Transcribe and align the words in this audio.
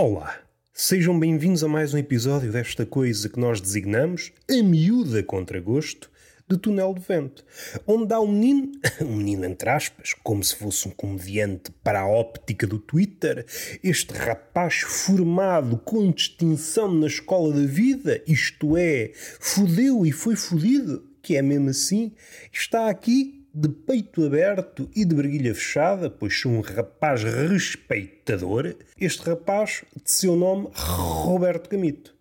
Olá, 0.00 0.38
sejam 0.72 1.18
bem-vindos 1.18 1.64
a 1.64 1.68
mais 1.68 1.92
um 1.92 1.98
episódio 1.98 2.52
desta 2.52 2.86
coisa 2.86 3.28
que 3.28 3.40
nós 3.40 3.60
designamos, 3.60 4.30
a 4.48 4.62
miúda 4.62 5.24
contra 5.24 5.60
gosto, 5.60 6.08
de 6.48 6.56
Túnel 6.56 6.94
de 6.94 7.00
Vento, 7.00 7.44
onde 7.84 8.14
há 8.14 8.20
um 8.20 8.30
menino, 8.30 8.70
um 9.02 9.16
menino 9.16 9.44
entre 9.44 9.68
aspas, 9.68 10.14
como 10.22 10.44
se 10.44 10.54
fosse 10.54 10.86
um 10.86 10.92
comediante 10.92 11.72
para 11.82 12.02
a 12.02 12.06
óptica 12.06 12.64
do 12.64 12.78
Twitter, 12.78 13.44
este 13.82 14.14
rapaz 14.14 14.82
formado 14.82 15.76
com 15.78 16.12
distinção 16.12 16.94
na 16.94 17.08
escola 17.08 17.52
da 17.52 17.66
vida, 17.66 18.22
isto 18.24 18.76
é, 18.76 19.10
fudeu 19.40 20.06
e 20.06 20.12
foi 20.12 20.36
fudido, 20.36 21.10
que 21.20 21.34
é 21.34 21.42
mesmo 21.42 21.70
assim, 21.70 22.12
está 22.52 22.88
aqui 22.88 23.37
de 23.54 23.68
peito 23.68 24.24
aberto 24.24 24.88
e 24.94 25.04
de 25.04 25.14
briguilha 25.14 25.54
fechada, 25.54 26.10
pois 26.10 26.38
sou 26.38 26.52
um 26.52 26.60
rapaz 26.60 27.22
respeitador, 27.22 28.74
este 29.00 29.28
rapaz, 29.28 29.84
de 29.94 30.10
seu 30.10 30.36
nome, 30.36 30.68
Roberto 30.74 31.68
Camito. 31.68 32.14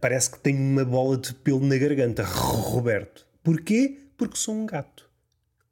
Parece 0.00 0.30
que 0.30 0.38
tem 0.38 0.54
uma 0.56 0.84
bola 0.84 1.16
de 1.16 1.32
pelo 1.32 1.60
na 1.60 1.78
garganta, 1.78 2.22
Roberto. 2.22 3.26
Porquê? 3.42 3.98
Porque 4.16 4.36
sou 4.36 4.54
um 4.54 4.66
gato. 4.66 5.08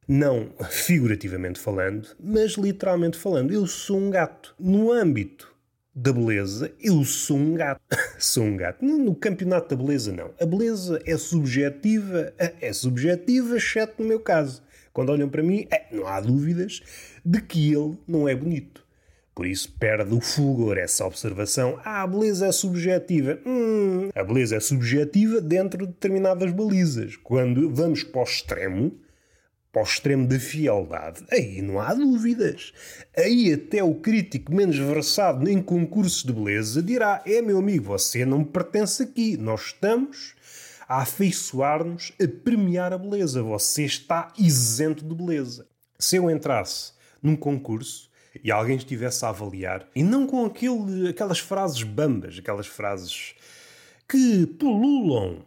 Não 0.09 0.51
figurativamente 0.71 1.61
falando, 1.61 2.09
mas 2.19 2.53
literalmente 2.53 3.19
falando. 3.19 3.53
Eu 3.53 3.67
sou 3.67 3.99
um 3.99 4.11
gato. 4.11 4.55
No 4.59 4.91
âmbito 4.91 5.53
da 5.95 6.13
beleza, 6.13 6.73
eu 6.81 7.05
sou 7.05 7.37
um 7.37 7.55
gato. 7.55 7.81
sou 8.19 8.45
um 8.45 8.57
gato. 8.57 8.85
No 8.85 9.15
campeonato 9.15 9.75
da 9.75 9.83
beleza, 9.83 10.13
não. 10.13 10.31
A 10.41 10.47
beleza 10.47 11.01
é 11.05 11.17
subjetiva, 11.17 12.33
é 12.39 12.73
subjetiva, 12.73 13.57
exceto 13.57 14.03
no 14.03 14.09
meu 14.09 14.21
caso. 14.21 14.63
Quando 14.93 15.11
olham 15.11 15.29
para 15.29 15.43
mim, 15.43 15.67
é, 15.71 15.87
não 15.91 16.07
há 16.07 16.21
dúvidas 16.21 16.83
de 17.25 17.41
que 17.41 17.73
ele 17.73 17.99
não 18.07 18.29
é 18.29 18.35
bonito. 18.35 18.83
Por 19.35 19.47
isso 19.47 19.73
perde 19.79 20.15
o 20.15 20.21
fulgor 20.21 20.77
essa 20.77 21.07
observação. 21.07 21.81
Ah, 21.85 22.03
a 22.03 22.07
beleza 22.07 22.47
é 22.47 22.53
subjetiva. 22.53 23.39
Hum, 23.47 24.11
a 24.15 24.23
beleza 24.23 24.57
é 24.57 24.61
subjetiva 24.61 25.41
dentro 25.41 25.87
de 25.87 25.93
determinadas 25.93 26.53
balizas. 26.53 27.17
Quando 27.17 27.71
vamos 27.75 28.03
para 28.05 28.21
o 28.21 28.25
extremo, 28.25 28.93
para 29.73 29.81
o 29.81 29.85
extremo 29.85 30.27
da 30.27 30.39
fialdade, 30.39 31.25
aí 31.31 31.63
não 31.63 31.81
há 31.81 31.95
dúvidas. 31.95 32.75
Aí 33.17 33.55
até 33.55 33.83
o 33.83 33.95
crítico 33.95 34.55
menos 34.55 34.77
versado 34.77 35.49
em 35.49 35.63
concursos 35.63 36.23
de 36.23 36.33
beleza 36.33 36.83
dirá: 36.83 37.23
é 37.25 37.41
meu 37.41 37.57
amigo, 37.57 37.85
você 37.85 38.27
não 38.27 38.45
pertence 38.45 39.03
aqui. 39.03 39.39
Nós 39.39 39.69
estamos 39.69 40.35
a 40.89 41.03
afeiçoar-nos 41.03 42.13
a 42.21 42.29
premiar 42.29 42.93
a 42.93 42.99
beleza. 42.99 43.43
Você 43.43 43.85
está 43.85 44.33
isento 44.39 45.05
de 45.05 45.15
beleza. 45.15 45.67
Se 45.99 46.17
eu 46.17 46.31
entrasse 46.31 46.93
num 47.23 47.37
concurso 47.37 48.11
e 48.43 48.51
alguém 48.51 48.77
estivesse 48.77 49.25
a 49.25 49.29
avaliar, 49.29 49.87
e 49.95 50.03
não 50.03 50.27
com 50.27 50.45
aquele, 50.45 51.09
aquelas 51.09 51.39
frases 51.39 51.83
bambas, 51.83 52.39
aquelas 52.39 52.67
frases 52.67 53.35
que 54.09 54.47
pululam 54.47 55.45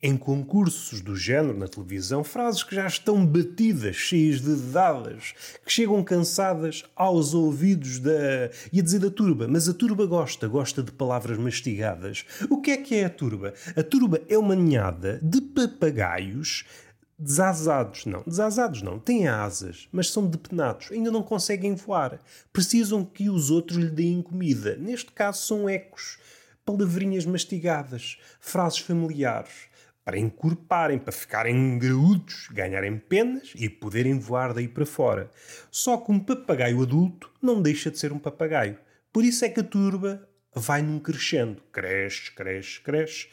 em 0.00 0.16
concursos 0.16 1.00
do 1.00 1.16
género 1.16 1.58
na 1.58 1.66
televisão, 1.66 2.22
frases 2.22 2.62
que 2.62 2.74
já 2.74 2.86
estão 2.86 3.26
batidas, 3.26 3.96
cheias 3.96 4.40
de 4.40 4.54
dadas, 4.54 5.34
que 5.64 5.72
chegam 5.72 6.04
cansadas 6.04 6.84
aos 6.94 7.34
ouvidos 7.34 7.98
da. 7.98 8.50
e 8.72 8.78
a 8.78 8.82
dizer 8.82 9.00
da 9.00 9.10
turba. 9.10 9.48
Mas 9.48 9.68
a 9.68 9.74
turba 9.74 10.06
gosta, 10.06 10.46
gosta 10.46 10.84
de 10.84 10.92
palavras 10.92 11.36
mastigadas. 11.36 12.24
O 12.48 12.60
que 12.60 12.70
é 12.70 12.76
que 12.76 12.94
é 12.94 13.06
a 13.06 13.10
turba? 13.10 13.52
A 13.76 13.82
turba 13.82 14.20
é 14.28 14.38
uma 14.38 14.54
ninhada 14.54 15.18
de 15.20 15.40
papagaios 15.40 16.64
desasados. 17.18 18.06
Não, 18.06 18.22
desasados 18.24 18.82
não, 18.82 19.00
têm 19.00 19.26
asas, 19.26 19.88
mas 19.90 20.10
são 20.10 20.28
depenados, 20.28 20.92
ainda 20.92 21.10
não 21.10 21.24
conseguem 21.24 21.74
voar. 21.74 22.20
Precisam 22.52 23.04
que 23.04 23.28
os 23.28 23.50
outros 23.50 23.78
lhe 23.78 23.90
deem 23.90 24.22
comida. 24.22 24.76
Neste 24.76 25.10
caso, 25.10 25.42
são 25.42 25.68
ecos, 25.68 26.18
palavrinhas 26.64 27.26
mastigadas, 27.26 28.16
frases 28.38 28.78
familiares 28.78 29.67
para 30.08 30.18
encorparem, 30.18 30.98
para 30.98 31.12
ficarem 31.12 31.78
graúdos, 31.78 32.48
ganharem 32.50 32.96
penas 32.96 33.52
e 33.54 33.68
poderem 33.68 34.18
voar 34.18 34.54
daí 34.54 34.66
para 34.66 34.86
fora. 34.86 35.30
Só 35.70 35.98
que 35.98 36.10
um 36.10 36.18
papagaio 36.18 36.82
adulto 36.82 37.30
não 37.42 37.60
deixa 37.60 37.90
de 37.90 37.98
ser 37.98 38.10
um 38.10 38.18
papagaio. 38.18 38.78
Por 39.12 39.22
isso 39.22 39.44
é 39.44 39.50
que 39.50 39.60
a 39.60 39.62
turba 39.62 40.26
vai 40.54 40.80
num 40.80 40.98
crescendo. 40.98 41.60
Cresce, 41.70 42.32
cresce, 42.32 42.80
cresce. 42.80 43.28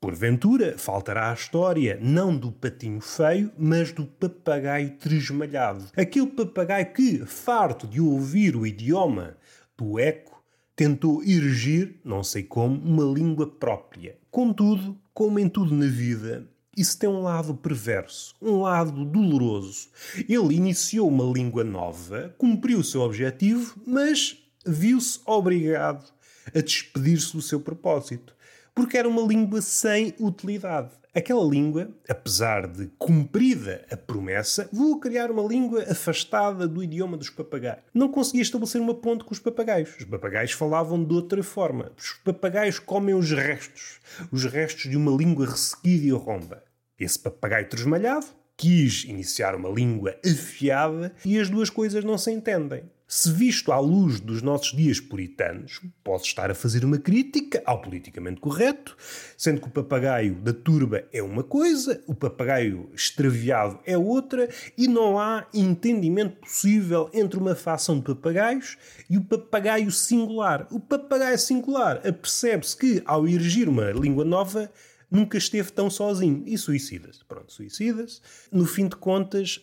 Porventura, 0.00 0.76
faltará 0.76 1.30
a 1.30 1.34
história 1.34 1.96
não 2.02 2.36
do 2.36 2.50
patinho 2.50 3.00
feio, 3.00 3.52
mas 3.56 3.92
do 3.92 4.04
papagaio 4.04 4.96
tresmalhado. 4.98 5.84
Aquele 5.96 6.26
papagaio 6.26 6.92
que, 6.92 7.24
farto 7.26 7.86
de 7.86 8.00
ouvir 8.00 8.56
o 8.56 8.66
idioma 8.66 9.36
do 9.78 10.00
eco, 10.00 10.31
tentou 10.74 11.22
erigir, 11.22 12.00
não 12.04 12.24
sei 12.24 12.42
como, 12.42 12.80
uma 12.80 13.04
língua 13.04 13.46
própria. 13.46 14.16
Contudo, 14.30 14.98
como 15.12 15.38
em 15.38 15.48
tudo 15.48 15.74
na 15.74 15.86
vida, 15.86 16.48
isso 16.76 16.98
tem 16.98 17.08
um 17.08 17.22
lado 17.22 17.54
perverso, 17.54 18.34
um 18.40 18.62
lado 18.62 19.04
doloroso. 19.04 19.88
Ele 20.28 20.54
iniciou 20.54 21.08
uma 21.08 21.24
língua 21.24 21.62
nova, 21.62 22.34
cumpriu 22.38 22.78
o 22.78 22.84
seu 22.84 23.02
objetivo, 23.02 23.78
mas 23.86 24.38
viu-se 24.66 25.20
obrigado 25.26 26.10
a 26.54 26.60
despedir-se 26.60 27.32
do 27.34 27.42
seu 27.42 27.60
propósito, 27.60 28.34
porque 28.74 28.96
era 28.96 29.08
uma 29.08 29.22
língua 29.22 29.60
sem 29.60 30.14
utilidade. 30.18 31.01
Aquela 31.14 31.44
língua, 31.44 31.90
apesar 32.08 32.66
de 32.66 32.86
cumprida 32.96 33.84
a 33.90 33.96
promessa, 33.98 34.66
vou 34.72 34.98
criar 34.98 35.30
uma 35.30 35.42
língua 35.42 35.82
afastada 35.82 36.66
do 36.66 36.82
idioma 36.82 37.18
dos 37.18 37.28
papagaios. 37.28 37.82
Não 37.92 38.08
conseguia 38.08 38.40
estabelecer 38.40 38.80
uma 38.80 38.94
ponte 38.94 39.22
com 39.22 39.32
os 39.34 39.38
papagaios. 39.38 39.94
Os 39.98 40.06
papagaios 40.06 40.52
falavam 40.52 41.04
de 41.04 41.12
outra 41.12 41.42
forma. 41.42 41.92
Os 41.98 42.12
papagaios 42.24 42.78
comem 42.78 43.14
os 43.14 43.30
restos, 43.30 44.00
os 44.32 44.46
restos 44.46 44.90
de 44.90 44.96
uma 44.96 45.14
língua 45.14 45.44
ressequida 45.44 46.06
e 46.06 46.10
romba. 46.12 46.64
Esse 46.98 47.18
papagaio 47.18 47.68
tresmalhado 47.68 48.26
quis 48.56 49.04
iniciar 49.04 49.54
uma 49.54 49.68
língua 49.68 50.16
afiada 50.24 51.12
e 51.26 51.38
as 51.38 51.50
duas 51.50 51.68
coisas 51.68 52.04
não 52.04 52.16
se 52.16 52.30
entendem. 52.30 52.84
Se 53.14 53.30
visto 53.30 53.70
à 53.70 53.78
luz 53.78 54.20
dos 54.20 54.40
nossos 54.40 54.74
dias 54.74 54.98
puritanos, 54.98 55.82
posso 56.02 56.24
estar 56.24 56.50
a 56.50 56.54
fazer 56.54 56.82
uma 56.82 56.96
crítica 56.96 57.62
ao 57.66 57.82
politicamente 57.82 58.40
correto, 58.40 58.96
sendo 59.36 59.60
que 59.60 59.68
o 59.68 59.70
papagaio 59.70 60.36
da 60.36 60.54
turba 60.54 61.04
é 61.12 61.22
uma 61.22 61.42
coisa, 61.42 62.02
o 62.06 62.14
papagaio 62.14 62.90
extraviado 62.94 63.78
é 63.84 63.98
outra, 63.98 64.48
e 64.78 64.88
não 64.88 65.18
há 65.18 65.46
entendimento 65.52 66.40
possível 66.40 67.10
entre 67.12 67.38
uma 67.38 67.54
facção 67.54 67.98
de 67.98 68.06
papagaios 68.06 68.78
e 69.10 69.18
o 69.18 69.24
papagaio 69.24 69.92
singular. 69.92 70.66
O 70.70 70.80
papagaio 70.80 71.38
singular 71.38 71.98
apercebe-se 71.98 72.74
que, 72.74 73.02
ao 73.04 73.28
erigir 73.28 73.68
uma 73.68 73.90
língua 73.92 74.24
nova, 74.24 74.72
nunca 75.10 75.36
esteve 75.36 75.70
tão 75.70 75.90
sozinho 75.90 76.44
e 76.46 76.56
suicida-se. 76.56 77.22
Pronto, 77.26 77.52
suicida-se. 77.52 78.22
No 78.50 78.64
fim 78.64 78.88
de 78.88 78.96
contas, 78.96 79.60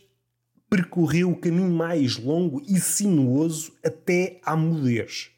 percorreu 0.70 1.32
o 1.32 1.36
caminho 1.36 1.72
mais 1.72 2.18
longo 2.18 2.62
e 2.68 2.80
sinuoso 2.80 3.74
até 3.84 4.40
à 4.44 4.56
mudez. 4.56 5.32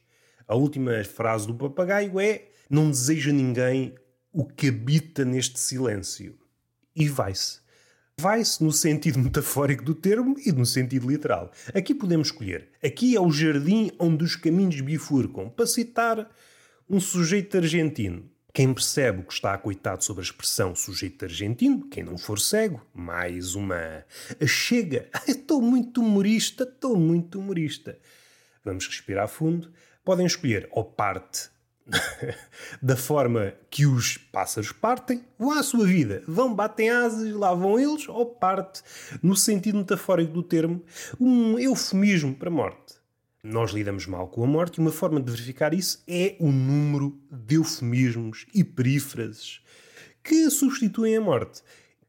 A 0.47 0.55
última 0.55 1.03
frase 1.03 1.47
do 1.47 1.55
papagaio 1.55 2.19
é: 2.19 2.49
Não 2.69 2.89
deseja 2.89 3.31
ninguém 3.31 3.95
o 4.33 4.45
que 4.45 4.67
habita 4.67 5.23
neste 5.25 5.59
silêncio. 5.59 6.37
E 6.95 7.07
vai-se. 7.07 7.59
Vai-se 8.19 8.63
no 8.63 8.71
sentido 8.71 9.17
metafórico 9.19 9.83
do 9.83 9.95
termo 9.95 10.35
e 10.45 10.51
no 10.51 10.65
sentido 10.65 11.09
literal. 11.09 11.51
Aqui 11.73 11.93
podemos 11.93 12.27
escolher. 12.27 12.69
Aqui 12.83 13.15
é 13.15 13.21
o 13.21 13.31
jardim 13.31 13.91
onde 13.97 14.23
os 14.23 14.35
caminhos 14.35 14.79
bifurcam. 14.81 15.49
Para 15.49 15.66
citar 15.66 16.29
um 16.89 16.99
sujeito 16.99 17.57
argentino. 17.57 18.30
Quem 18.53 18.73
percebe 18.73 19.21
o 19.21 19.23
que 19.23 19.33
está 19.33 19.53
acoitado 19.53 20.03
sobre 20.03 20.21
a 20.21 20.25
expressão 20.25 20.75
sujeito 20.75 21.23
argentino, 21.23 21.87
quem 21.87 22.03
não 22.03 22.17
for 22.17 22.37
cego, 22.37 22.85
mais 22.93 23.55
uma 23.55 24.05
chega. 24.45 25.09
Estou 25.25 25.61
muito 25.61 26.01
humorista, 26.01 26.63
estou 26.63 26.97
muito 26.97 27.39
humorista. 27.39 27.97
Vamos 28.63 28.87
respirar 28.87 29.29
fundo. 29.29 29.71
Podem 30.03 30.25
escolher 30.25 30.67
ou 30.71 30.83
parte 30.83 31.49
da 32.81 32.97
forma 32.97 33.53
que 33.69 33.85
os 33.85 34.17
pássaros 34.17 34.71
partem, 34.71 35.23
vão 35.37 35.51
à 35.51 35.63
sua 35.63 35.85
vida, 35.85 36.23
vão, 36.27 36.53
batem 36.53 36.89
asas, 36.89 37.33
lá 37.33 37.53
vão 37.53 37.79
eles, 37.79 38.07
ou 38.09 38.25
parte, 38.25 38.81
no 39.21 39.35
sentido 39.35 39.77
metafórico 39.77 40.33
do 40.33 40.43
termo, 40.43 40.83
um 41.19 41.57
eufemismo 41.57 42.35
para 42.35 42.49
a 42.49 42.51
morte. 42.51 43.00
Nós 43.43 43.72
lidamos 43.72 44.05
mal 44.05 44.28
com 44.28 44.43
a 44.43 44.47
morte 44.47 44.76
e 44.76 44.82
uma 44.82 44.91
forma 44.91 45.20
de 45.20 45.32
verificar 45.32 45.73
isso 45.73 46.03
é 46.08 46.35
o 46.40 46.52
número 46.52 47.20
de 47.32 47.55
eufemismos 47.55 48.46
e 48.53 48.64
perífrases 48.64 49.61
que 50.23 50.47
substituem 50.52 51.17
a 51.17 51.22
morte. 51.22 51.64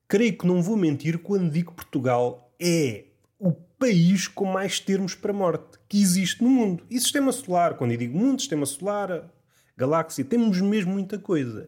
Creio 0.06 0.37
que 0.37 0.46
não 0.46 0.62
vou 0.62 0.76
mentir 0.76 1.17
quando 1.17 1.50
digo 1.50 1.70
que 1.70 1.76
Portugal 1.76 2.55
é 2.61 3.06
o 3.38 3.50
país 3.50 4.29
com 4.29 4.44
mais 4.44 4.79
termos 4.79 5.14
para 5.14 5.32
morte 5.32 5.79
que 5.88 6.02
existe 6.02 6.44
no 6.44 6.50
mundo. 6.50 6.84
E 6.90 7.00
sistema 7.00 7.32
solar, 7.32 7.78
quando 7.78 7.93
eu 7.93 7.96
digo 7.96 8.19
mundo, 8.19 8.38
sistema 8.38 8.67
solar, 8.67 9.32
galáxia, 9.75 10.26
temos 10.26 10.61
mesmo 10.61 10.93
muita 10.93 11.19
coisa. 11.19 11.67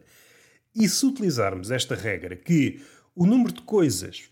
E 0.75 0.87
se 0.87 1.03
utilizarmos 1.07 1.71
esta 1.71 1.95
regra 1.95 2.35
que 2.35 2.83
o 3.15 3.25
número 3.25 3.51
de 3.51 3.63
coisas 3.63 4.29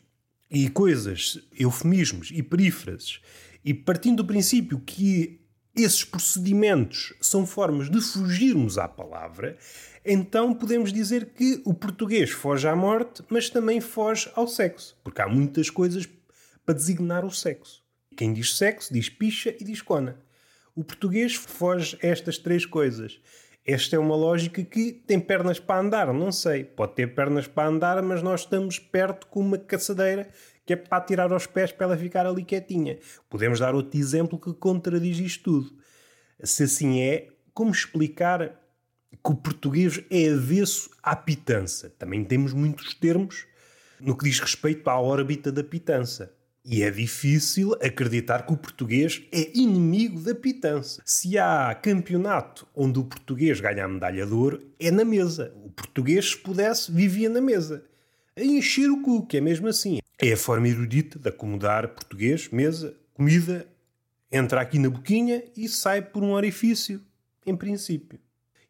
e 0.51 0.69
coisas, 0.69 1.39
eufemismos 1.57 2.29
e 2.31 2.43
perífrases 2.43 3.19
e 3.63 3.73
partindo 3.73 4.17
do 4.17 4.25
princípio 4.25 4.79
que 4.79 5.39
esses 5.75 6.03
procedimentos 6.03 7.13
são 7.19 7.45
formas 7.45 7.89
de 7.89 7.99
fugirmos 7.99 8.77
à 8.77 8.87
palavra, 8.87 9.57
então 10.05 10.53
podemos 10.53 10.91
dizer 10.91 11.33
que 11.33 11.61
o 11.65 11.73
português 11.73 12.29
foge 12.29 12.67
à 12.67 12.75
morte, 12.75 13.23
mas 13.29 13.49
também 13.49 13.79
foge 13.79 14.29
ao 14.35 14.47
sexo, 14.47 14.99
porque 15.03 15.21
há 15.21 15.27
muitas 15.27 15.69
coisas 15.69 16.07
para 16.65 16.75
designar 16.75 17.25
o 17.25 17.31
sexo. 17.31 17.81
Quem 18.15 18.33
diz 18.33 18.55
sexo 18.55 18.93
diz 18.93 19.09
picha 19.09 19.55
e 19.59 19.63
diz 19.63 19.81
cona. 19.81 20.17
O 20.75 20.83
português 20.83 21.35
foge 21.35 21.97
a 22.03 22.07
estas 22.07 22.37
três 22.37 22.65
coisas. 22.65 23.19
Esta 23.65 23.95
é 23.95 23.99
uma 23.99 24.15
lógica 24.15 24.63
que 24.63 24.91
tem 24.91 25.19
pernas 25.19 25.57
para 25.57 25.79
andar, 25.79 26.13
não 26.13 26.31
sei. 26.31 26.63
Pode 26.63 26.95
ter 26.95 27.15
pernas 27.15 27.47
para 27.47 27.69
andar, 27.69 28.01
mas 28.01 28.21
nós 28.21 28.41
estamos 28.41 28.77
perto 28.77 29.25
com 29.27 29.39
uma 29.39 29.57
caçadeira 29.57 30.27
que 30.65 30.73
é 30.73 30.75
para 30.75 31.03
tirar 31.03 31.31
aos 31.31 31.45
pés 31.45 31.71
para 31.71 31.87
ela 31.87 31.97
ficar 31.97 32.25
ali 32.25 32.43
quietinha. 32.43 32.97
Podemos 33.29 33.59
dar 33.59 33.75
outro 33.75 33.99
exemplo 33.99 34.39
que 34.39 34.53
contradiz 34.53 35.19
isto 35.19 35.43
tudo. 35.43 35.73
Se 36.43 36.63
assim 36.63 37.01
é, 37.01 37.27
como 37.53 37.71
explicar 37.71 38.59
que 39.11 39.31
o 39.31 39.35
português 39.35 40.01
é 40.09 40.29
avesso 40.29 40.89
à 41.01 41.15
pitança? 41.15 41.89
Também 41.97 42.23
temos 42.23 42.53
muitos 42.53 42.93
termos 42.93 43.45
no 43.99 44.17
que 44.17 44.25
diz 44.25 44.39
respeito 44.39 44.89
à 44.89 44.99
órbita 44.99 45.51
da 45.51 45.63
pitança. 45.63 46.33
E 46.65 46.81
é 46.81 46.89
difícil 46.89 47.73
acreditar 47.81 48.45
que 48.45 48.53
o 48.53 48.57
português 48.57 49.21
é 49.33 49.51
inimigo 49.53 50.21
da 50.21 50.33
pitança. 50.33 51.01
Se 51.05 51.37
há 51.37 51.75
campeonato 51.75 52.65
onde 52.73 52.99
o 52.99 53.03
português 53.03 53.59
ganha 53.59 53.83
a 53.83 53.87
medalha 53.87 54.25
de 54.25 54.33
ouro, 54.33 54.65
é 54.79 54.89
na 54.89 55.03
mesa. 55.03 55.53
O 55.65 55.69
português, 55.69 56.31
se 56.31 56.37
pudesse, 56.37 56.89
vivia 56.89 57.27
na 57.27 57.41
mesa. 57.41 57.83
A 58.35 58.41
encher 58.41 58.89
o 58.89 59.01
cu, 59.01 59.25
que 59.25 59.37
é 59.37 59.41
mesmo 59.41 59.67
assim. 59.67 59.99
É 60.25 60.31
a 60.31 60.37
forma 60.37 60.69
erudita 60.69 61.19
de 61.19 61.27
acomodar 61.27 61.85
português, 61.89 62.47
mesa, 62.47 62.95
comida, 63.13 63.67
entra 64.31 64.61
aqui 64.61 64.79
na 64.79 64.89
boquinha 64.89 65.43
e 65.53 65.67
sai 65.67 66.01
por 66.01 66.23
um 66.23 66.31
orifício, 66.31 67.01
em 67.45 67.57
princípio. 67.57 68.17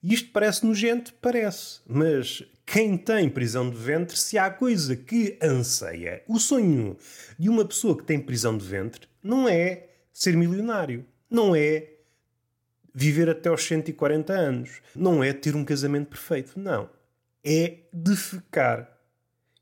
Isto 0.02 0.32
parece 0.32 0.66
nojento? 0.66 1.14
Parece. 1.22 1.82
Mas 1.86 2.44
quem 2.66 2.98
tem 2.98 3.30
prisão 3.30 3.70
de 3.70 3.78
ventre, 3.78 4.18
se 4.18 4.36
há 4.36 4.50
coisa 4.50 4.96
que 4.96 5.38
anseia, 5.44 6.24
o 6.28 6.40
sonho 6.40 6.98
de 7.38 7.48
uma 7.50 7.64
pessoa 7.64 7.96
que 7.96 8.04
tem 8.04 8.20
prisão 8.20 8.58
de 8.58 8.66
ventre 8.66 9.08
não 9.22 9.48
é 9.48 9.90
ser 10.12 10.36
milionário, 10.36 11.06
não 11.30 11.56
é 11.56 11.88
viver 12.96 13.30
até 13.30 13.50
aos 13.50 13.64
140 13.64 14.34
anos, 14.34 14.82
não 14.96 15.24
é 15.24 15.32
ter 15.32 15.56
um 15.56 15.64
casamento 15.64 16.08
perfeito, 16.08 16.60
não. 16.60 16.90
É 17.44 17.78
defecar. 17.94 18.92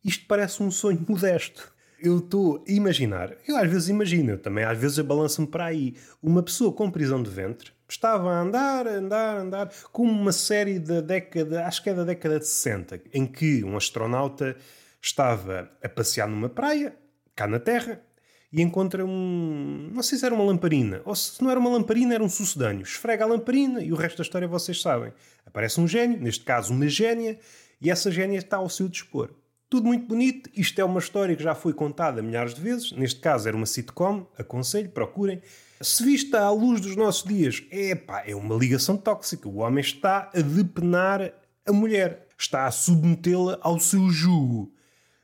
Isto 0.01 0.25
parece 0.25 0.63
um 0.63 0.71
sonho 0.71 1.05
modesto. 1.05 1.69
Eu 2.03 2.17
estou 2.17 2.63
a 2.67 2.71
imaginar, 2.71 3.35
eu 3.47 3.55
às 3.55 3.69
vezes 3.69 3.89
imagino, 3.89 4.31
eu 4.31 4.37
também 4.37 4.63
às 4.63 4.77
vezes 4.77 4.97
balanço-me 4.99 5.45
para 5.45 5.65
aí, 5.65 5.95
uma 6.21 6.41
pessoa 6.41 6.73
com 6.73 6.89
prisão 6.89 7.21
de 7.21 7.29
ventre 7.29 7.71
estava 7.87 8.31
a 8.31 8.41
andar, 8.41 8.87
andar, 8.87 9.37
andar, 9.37 9.71
como 9.91 10.11
uma 10.11 10.31
série 10.31 10.79
da 10.79 11.01
década, 11.01 11.65
acho 11.67 11.83
que 11.83 11.89
é 11.89 11.93
da 11.93 12.03
década 12.03 12.39
de 12.39 12.47
60, 12.47 13.01
em 13.13 13.27
que 13.27 13.63
um 13.63 13.77
astronauta 13.77 14.55
estava 15.01 15.69
a 15.83 15.89
passear 15.89 16.27
numa 16.27 16.49
praia, 16.49 16.95
cá 17.35 17.45
na 17.45 17.59
Terra, 17.59 18.01
e 18.51 18.61
encontra 18.61 19.05
um. 19.05 19.89
Não 19.93 20.03
sei 20.03 20.17
se 20.17 20.25
era 20.25 20.35
uma 20.35 20.43
lamparina, 20.43 21.01
ou 21.05 21.15
se 21.15 21.41
não 21.41 21.49
era 21.49 21.59
uma 21.59 21.69
lamparina, 21.69 22.13
era 22.15 22.23
um 22.23 22.29
sucedâneo. 22.29 22.83
Esfrega 22.83 23.23
a 23.23 23.27
lamparina 23.27 23.81
e 23.81 23.93
o 23.93 23.95
resto 23.95 24.17
da 24.17 24.23
história 24.23 24.47
vocês 24.47 24.81
sabem. 24.81 25.13
Aparece 25.45 25.79
um 25.79 25.87
gênio, 25.87 26.19
neste 26.19 26.43
caso 26.43 26.73
uma 26.73 26.87
gênia, 26.87 27.39
e 27.79 27.89
essa 27.89 28.11
gênia 28.11 28.37
está 28.37 28.57
ao 28.57 28.69
seu 28.69 28.89
dispor. 28.89 29.29
Tudo 29.71 29.87
muito 29.87 30.05
bonito, 30.05 30.49
isto 30.53 30.81
é 30.81 30.83
uma 30.83 30.99
história 30.99 31.33
que 31.33 31.41
já 31.41 31.55
foi 31.55 31.71
contada 31.71 32.21
milhares 32.21 32.53
de 32.53 32.59
vezes, 32.59 32.91
neste 32.91 33.21
caso 33.21 33.47
era 33.47 33.55
uma 33.55 33.65
sitcom, 33.65 34.27
aconselho, 34.37 34.89
procurem. 34.89 35.41
Se 35.79 36.03
vista 36.03 36.41
à 36.41 36.51
luz 36.51 36.81
dos 36.81 36.97
nossos 36.97 37.23
dias, 37.23 37.63
é 37.71 37.95
pá, 37.95 38.21
é 38.27 38.35
uma 38.35 38.53
ligação 38.53 38.97
tóxica. 38.97 39.47
O 39.47 39.59
homem 39.59 39.79
está 39.81 40.29
a 40.35 40.41
depenar 40.41 41.31
a 41.65 41.71
mulher, 41.71 42.27
está 42.37 42.65
a 42.65 42.71
submetê-la 42.71 43.59
ao 43.61 43.79
seu 43.79 44.09
jugo. 44.09 44.73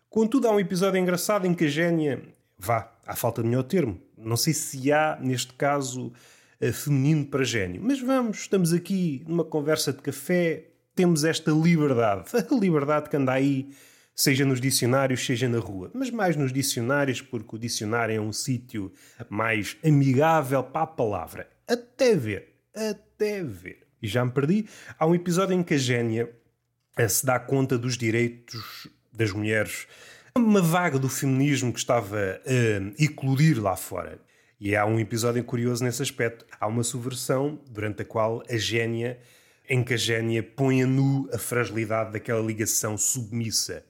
Contudo, 0.09 0.47
há 0.47 0.51
um 0.51 0.61
episódio 0.61 0.97
engraçado 0.97 1.45
em 1.45 1.53
que 1.53 1.65
a 1.65 1.67
gênia, 1.67 2.23
vá, 2.57 2.89
à 3.05 3.17
falta 3.17 3.43
de 3.43 3.49
melhor 3.49 3.63
termo, 3.63 3.99
não 4.17 4.37
sei 4.37 4.53
se 4.53 4.93
há, 4.93 5.19
neste 5.19 5.51
caso, 5.55 6.13
eh, 6.61 6.71
feminino 6.71 7.25
para 7.25 7.43
gênio, 7.43 7.81
mas 7.83 7.99
vamos, 7.99 8.37
estamos 8.37 8.71
aqui 8.71 9.25
numa 9.27 9.43
conversa 9.43 9.91
de 9.91 10.01
café, 10.01 10.69
temos 10.95 11.25
esta 11.25 11.51
liberdade, 11.51 12.29
a 12.49 12.55
liberdade 12.55 13.09
que 13.09 13.17
anda 13.17 13.33
aí 13.33 13.69
seja 14.17 14.43
nos 14.43 14.59
dicionários, 14.59 15.23
seja 15.23 15.47
na 15.47 15.59
rua. 15.59 15.91
Mas 15.93 16.09
mais 16.09 16.35
nos 16.35 16.51
dicionários, 16.51 17.21
porque 17.21 17.55
o 17.55 17.59
dicionário 17.59 18.15
é 18.15 18.19
um 18.19 18.33
sítio 18.33 18.91
mais 19.29 19.77
amigável 19.85 20.63
para 20.63 20.81
a 20.81 20.87
palavra. 20.87 21.47
Até 21.67 22.15
ver. 22.15 22.55
Até 22.75 23.43
ver. 23.43 23.85
E 24.01 24.07
já 24.07 24.25
me 24.25 24.31
perdi. 24.31 24.67
Há 24.97 25.05
um 25.05 25.13
episódio 25.13 25.53
em 25.53 25.61
que 25.61 25.75
a 25.75 25.77
Génia 25.77 26.31
eh, 26.97 27.07
se 27.07 27.25
dá 27.25 27.39
conta 27.39 27.77
dos 27.77 27.95
direitos 27.95 28.89
das 29.13 29.31
mulheres. 29.31 29.87
Uma 30.35 30.61
vaga 30.61 30.97
do 30.97 31.09
feminismo 31.09 31.71
que 31.71 31.79
estava 31.79 32.41
a 32.45 33.03
eclodir 33.03 33.61
lá 33.61 33.75
fora. 33.75 34.19
E 34.59 34.75
há 34.75 34.83
um 34.85 34.99
episódio 34.99 35.43
curioso 35.43 35.83
nesse 35.83 36.01
aspecto. 36.01 36.43
Há 36.59 36.65
uma 36.65 36.83
subversão 36.83 37.59
durante 37.69 38.01
a 38.01 38.05
qual 38.05 38.41
a 38.49 38.57
Génia, 38.57 39.19
em 39.69 39.83
que 39.83 39.93
a 39.93 39.97
Génia 39.97 40.41
põe 40.41 40.81
a 40.81 40.87
nu 40.87 41.29
a 41.31 41.37
fragilidade 41.37 42.13
daquela 42.13 42.41
ligação 42.41 42.97
submissa 42.97 43.83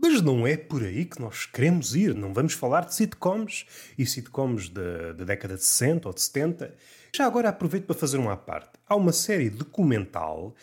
mas 0.00 0.22
não 0.22 0.46
é 0.46 0.56
por 0.56 0.82
aí 0.82 1.04
que 1.04 1.20
nós 1.20 1.46
queremos 1.46 1.94
ir. 1.94 2.14
Não 2.14 2.32
vamos 2.32 2.52
falar 2.52 2.84
de 2.84 2.94
sitcoms 2.94 3.66
e 3.98 4.06
sitcoms 4.06 4.68
da, 4.68 5.12
da 5.12 5.24
década 5.24 5.56
de 5.56 5.64
60 5.64 6.08
ou 6.08 6.14
de 6.14 6.20
70. 6.20 6.74
Já 7.14 7.26
agora 7.26 7.48
aproveito 7.48 7.86
para 7.86 7.96
fazer 7.96 8.18
uma 8.18 8.36
parte. 8.36 8.70
Há 8.88 8.94
uma 8.94 9.12
série 9.12 9.50
documental 9.50 10.54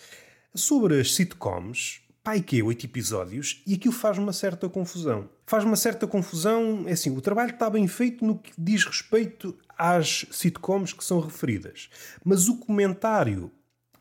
sobre 0.54 1.00
as 1.00 1.14
sitcoms, 1.14 2.02
pai 2.24 2.42
que 2.42 2.60
é 2.60 2.64
oito 2.64 2.86
episódios, 2.86 3.62
e 3.68 3.74
aquilo 3.74 3.94
faz 3.94 4.18
uma 4.18 4.32
certa 4.32 4.70
confusão. 4.70 5.30
Faz 5.46 5.64
uma 5.64 5.76
certa 5.76 6.08
confusão, 6.08 6.86
é 6.88 6.94
assim, 6.94 7.16
o 7.16 7.22
trabalho 7.22 7.52
está 7.52 7.70
bem 7.70 7.88
feito 7.88 8.26
no 8.26 8.38
que 8.40 8.52
diz 8.58 8.86
respeito 8.86 9.58
às 9.78 10.26
sitcoms 10.32 10.94
que 10.94 11.04
são 11.04 11.20
referidas. 11.20 11.90
Mas 12.24 12.48
o 12.48 12.58
comentário 12.58 13.52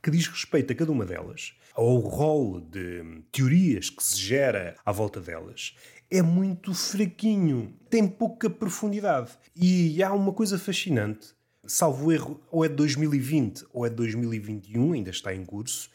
que 0.02 0.10
diz 0.10 0.28
respeito 0.28 0.72
a 0.72 0.76
cada 0.76 0.92
uma 0.92 1.04
delas 1.04 1.54
ao 1.74 1.98
rol 1.98 2.60
de 2.60 3.22
teorias 3.32 3.90
que 3.90 4.02
se 4.02 4.16
gera 4.16 4.76
à 4.86 4.92
volta 4.92 5.20
delas, 5.20 5.76
é 6.10 6.22
muito 6.22 6.72
fraquinho, 6.72 7.74
tem 7.90 8.06
pouca 8.06 8.48
profundidade. 8.48 9.32
E 9.56 10.02
há 10.02 10.12
uma 10.12 10.32
coisa 10.32 10.58
fascinante, 10.58 11.34
salvo 11.66 12.12
erro, 12.12 12.40
ou 12.50 12.64
é 12.64 12.68
de 12.68 12.76
2020 12.76 13.66
ou 13.72 13.84
é 13.84 13.90
de 13.90 13.96
2021, 13.96 14.92
ainda 14.92 15.10
está 15.10 15.34
em 15.34 15.44
curso, 15.44 15.90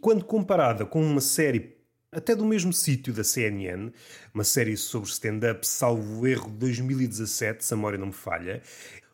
quando 0.00 0.24
comparada 0.24 0.86
com 0.86 1.02
uma 1.02 1.20
série 1.20 1.74
até 2.12 2.36
do 2.36 2.44
mesmo 2.44 2.72
sítio 2.72 3.12
da 3.12 3.24
CNN, 3.24 3.90
uma 4.32 4.44
série 4.44 4.76
sobre 4.76 5.10
stand-up, 5.10 5.66
salvo 5.66 6.26
erro, 6.26 6.48
de 6.48 6.58
2017, 6.58 7.64
se 7.64 7.74
a 7.74 7.76
memória 7.76 7.98
não 7.98 8.06
me 8.06 8.12
falha, 8.12 8.62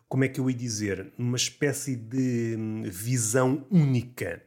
como 0.07 0.23
é 0.23 0.27
que 0.27 0.39
eu 0.39 0.49
ia 0.49 0.55
dizer? 0.55 1.11
Uma 1.17 1.37
espécie 1.37 1.95
de 1.95 2.55
hum, 2.57 2.83
visão 2.85 3.65
única. 3.71 4.43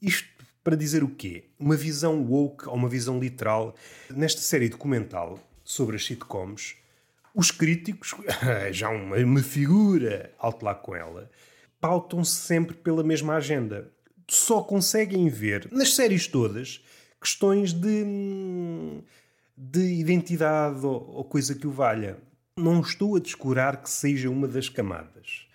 Isto 0.00 0.31
para 0.62 0.76
dizer 0.76 1.02
o 1.02 1.08
quê? 1.08 1.44
Uma 1.58 1.76
visão 1.76 2.22
woke 2.22 2.68
ou 2.68 2.74
uma 2.74 2.88
visão 2.88 3.18
literal. 3.18 3.74
Nesta 4.10 4.40
série 4.40 4.68
documental 4.68 5.38
sobre 5.64 5.96
as 5.96 6.04
sitcoms, 6.04 6.76
os 7.34 7.50
críticos, 7.50 8.14
já 8.70 8.88
uma, 8.88 9.16
uma 9.16 9.42
figura 9.42 10.32
alto 10.38 10.64
lá 10.64 10.74
com 10.74 10.94
ela, 10.94 11.30
pautam-se 11.80 12.36
sempre 12.36 12.76
pela 12.76 13.02
mesma 13.02 13.34
agenda. 13.34 13.90
Só 14.28 14.62
conseguem 14.62 15.28
ver, 15.28 15.68
nas 15.72 15.94
séries 15.94 16.26
todas, 16.26 16.82
questões 17.20 17.72
de, 17.72 18.04
de 19.56 19.80
identidade 19.80 20.84
ou, 20.86 21.10
ou 21.10 21.24
coisa 21.24 21.54
que 21.54 21.66
o 21.66 21.72
valha. 21.72 22.18
Não 22.56 22.80
estou 22.80 23.16
a 23.16 23.20
descurar 23.20 23.82
que 23.82 23.90
seja 23.90 24.30
uma 24.30 24.46
das 24.46 24.68
camadas. 24.68 25.46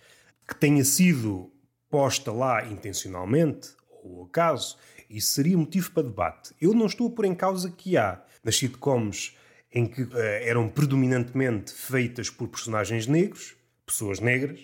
Que 0.47 0.55
tenha 0.55 0.83
sido 0.83 1.51
posta 1.89 2.31
lá 2.31 2.65
intencionalmente, 2.65 3.69
ou 4.03 4.25
acaso, 4.25 4.77
isso 5.09 5.33
seria 5.33 5.57
motivo 5.57 5.91
para 5.91 6.03
debate. 6.03 6.53
Eu 6.59 6.73
não 6.73 6.85
estou 6.85 7.07
a 7.07 7.11
pôr 7.11 7.25
em 7.25 7.35
causa 7.35 7.71
que 7.71 7.97
há 7.97 8.21
nas 8.43 8.57
sitcoms 8.57 9.35
em 9.71 9.85
que 9.85 10.03
uh, 10.03 10.17
eram 10.41 10.69
predominantemente 10.69 11.73
feitas 11.73 12.29
por 12.29 12.47
personagens 12.47 13.07
negros, 13.07 13.55
pessoas 13.85 14.19
negras, 14.19 14.59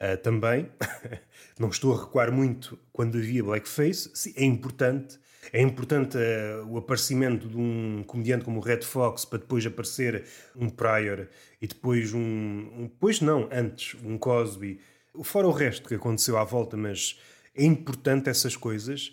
uh, 0.00 0.16
também. 0.22 0.68
não 1.58 1.68
estou 1.68 1.94
a 1.94 2.00
recuar 2.00 2.32
muito 2.32 2.78
quando 2.92 3.18
havia 3.18 3.42
blackface. 3.42 4.10
Sim, 4.14 4.32
é 4.36 4.44
importante. 4.44 5.18
É 5.52 5.60
importante 5.60 6.16
uh, 6.16 6.66
o 6.68 6.78
aparecimento 6.78 7.48
de 7.48 7.56
um 7.56 8.04
comediante 8.06 8.44
como 8.44 8.58
o 8.58 8.62
Red 8.62 8.82
Fox 8.82 9.24
para 9.24 9.38
depois 9.38 9.66
aparecer 9.66 10.24
um 10.56 10.68
Pryor 10.68 11.28
e 11.60 11.66
depois 11.66 12.14
um, 12.14 12.20
um. 12.20 12.90
Pois 12.98 13.20
não, 13.20 13.48
antes, 13.52 13.96
um 14.04 14.16
Cosby. 14.16 14.80
Fora 15.22 15.46
o 15.46 15.52
resto 15.52 15.88
que 15.88 15.94
aconteceu 15.94 16.38
à 16.38 16.44
volta, 16.44 16.76
mas 16.76 17.20
é 17.54 17.64
importante 17.64 18.30
essas 18.30 18.56
coisas. 18.56 19.10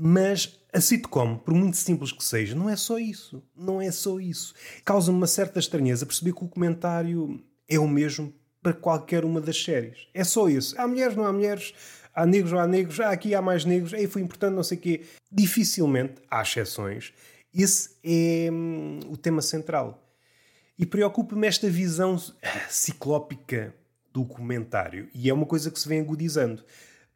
Mas 0.00 0.56
a 0.72 0.80
sitcom, 0.80 1.36
por 1.36 1.52
muito 1.52 1.76
simples 1.76 2.12
que 2.12 2.22
seja, 2.22 2.54
não 2.54 2.70
é 2.70 2.76
só 2.76 3.00
isso. 3.00 3.42
Não 3.56 3.82
é 3.82 3.90
só 3.90 4.20
isso. 4.20 4.54
Causa-me 4.84 5.18
uma 5.18 5.26
certa 5.26 5.58
estranheza 5.58 6.06
perceber 6.06 6.34
que 6.34 6.44
o 6.44 6.48
comentário 6.48 7.42
é 7.68 7.80
o 7.80 7.88
mesmo 7.88 8.32
para 8.62 8.72
qualquer 8.72 9.24
uma 9.24 9.40
das 9.40 9.60
séries. 9.60 10.06
É 10.14 10.22
só 10.22 10.48
isso. 10.48 10.80
Há 10.80 10.86
mulheres, 10.86 11.16
não 11.16 11.24
há 11.24 11.32
mulheres, 11.32 11.74
há 12.14 12.24
negros, 12.24 12.52
não 12.52 12.60
há 12.60 12.66
negros, 12.68 13.00
há 13.00 13.10
aqui 13.10 13.34
há 13.34 13.42
mais 13.42 13.64
negros, 13.64 13.92
aí 13.92 14.06
foi 14.06 14.22
importante, 14.22 14.54
não 14.54 14.62
sei 14.62 14.78
o 14.78 14.80
quê. 14.80 15.02
Dificilmente, 15.32 16.22
há 16.30 16.42
exceções, 16.42 17.12
esse 17.52 17.90
é 18.04 18.48
hum, 18.52 19.00
o 19.08 19.16
tema 19.16 19.42
central. 19.42 20.08
E 20.78 20.86
preocupa-me 20.86 21.48
esta 21.48 21.68
visão 21.68 22.16
ciclópica 22.70 23.74
do 24.12 24.24
comentário. 24.24 25.08
E 25.12 25.28
é 25.28 25.34
uma 25.34 25.46
coisa 25.46 25.72
que 25.72 25.80
se 25.80 25.88
vem 25.88 26.00
agudizando. 26.00 26.62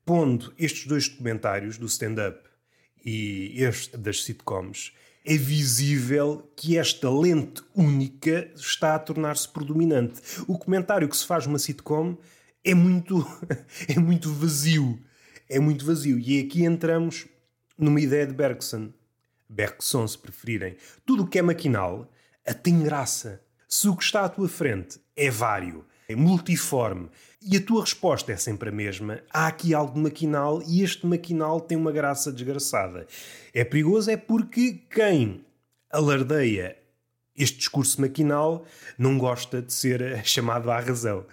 Pondo 0.04 0.52
estes 0.58 0.88
dois 0.88 1.08
documentários, 1.08 1.78
do 1.78 1.86
stand-up 1.86 2.50
e 3.04 3.62
este 3.62 3.96
das 3.96 4.24
sitcoms, 4.24 4.92
é 5.24 5.36
visível 5.36 6.50
que 6.56 6.76
esta 6.76 7.08
lente 7.08 7.62
única 7.74 8.50
está 8.56 8.94
a 8.94 8.98
tornar-se 8.98 9.48
predominante. 9.48 10.20
O 10.48 10.58
comentário 10.58 11.08
que 11.08 11.16
se 11.16 11.26
faz 11.26 11.46
numa 11.46 11.58
sitcom 11.58 12.16
é 12.64 12.74
muito, 12.74 13.24
é 13.88 13.98
muito 13.98 14.32
vazio. 14.32 14.98
É 15.48 15.60
muito 15.60 15.84
vazio. 15.84 16.18
E 16.18 16.40
aqui 16.40 16.64
entramos 16.64 17.26
numa 17.78 18.00
ideia 18.00 18.26
de 18.26 18.34
Bergson. 18.34 18.92
Bergson, 19.48 20.06
se 20.08 20.18
preferirem. 20.18 20.76
Tudo 21.04 21.24
o 21.24 21.26
que 21.26 21.38
é 21.38 21.42
maquinal 21.42 22.10
tem 22.62 22.82
graça. 22.82 23.40
Se 23.68 23.88
o 23.88 23.96
que 23.96 24.04
está 24.04 24.24
à 24.24 24.28
tua 24.28 24.48
frente 24.48 25.00
é 25.16 25.30
vário, 25.30 25.84
é 26.12 26.16
multiforme 26.16 27.08
e 27.40 27.56
a 27.56 27.60
tua 27.60 27.80
resposta 27.80 28.30
é 28.32 28.36
sempre 28.36 28.68
a 28.68 28.72
mesma, 28.72 29.20
há 29.32 29.48
aqui 29.48 29.74
algo 29.74 29.98
maquinal 29.98 30.62
e 30.62 30.82
este 30.82 31.06
maquinal 31.06 31.60
tem 31.60 31.76
uma 31.76 31.90
graça 31.90 32.32
desgraçada. 32.32 33.06
É 33.52 33.64
perigoso 33.64 34.10
é 34.10 34.16
porque 34.16 34.80
quem 34.88 35.44
alardeia 35.90 36.76
este 37.36 37.58
discurso 37.58 38.00
maquinal 38.00 38.64
não 38.96 39.18
gosta 39.18 39.60
de 39.60 39.72
ser 39.72 40.22
chamado 40.24 40.70
à 40.70 40.78
razão. 40.78 41.26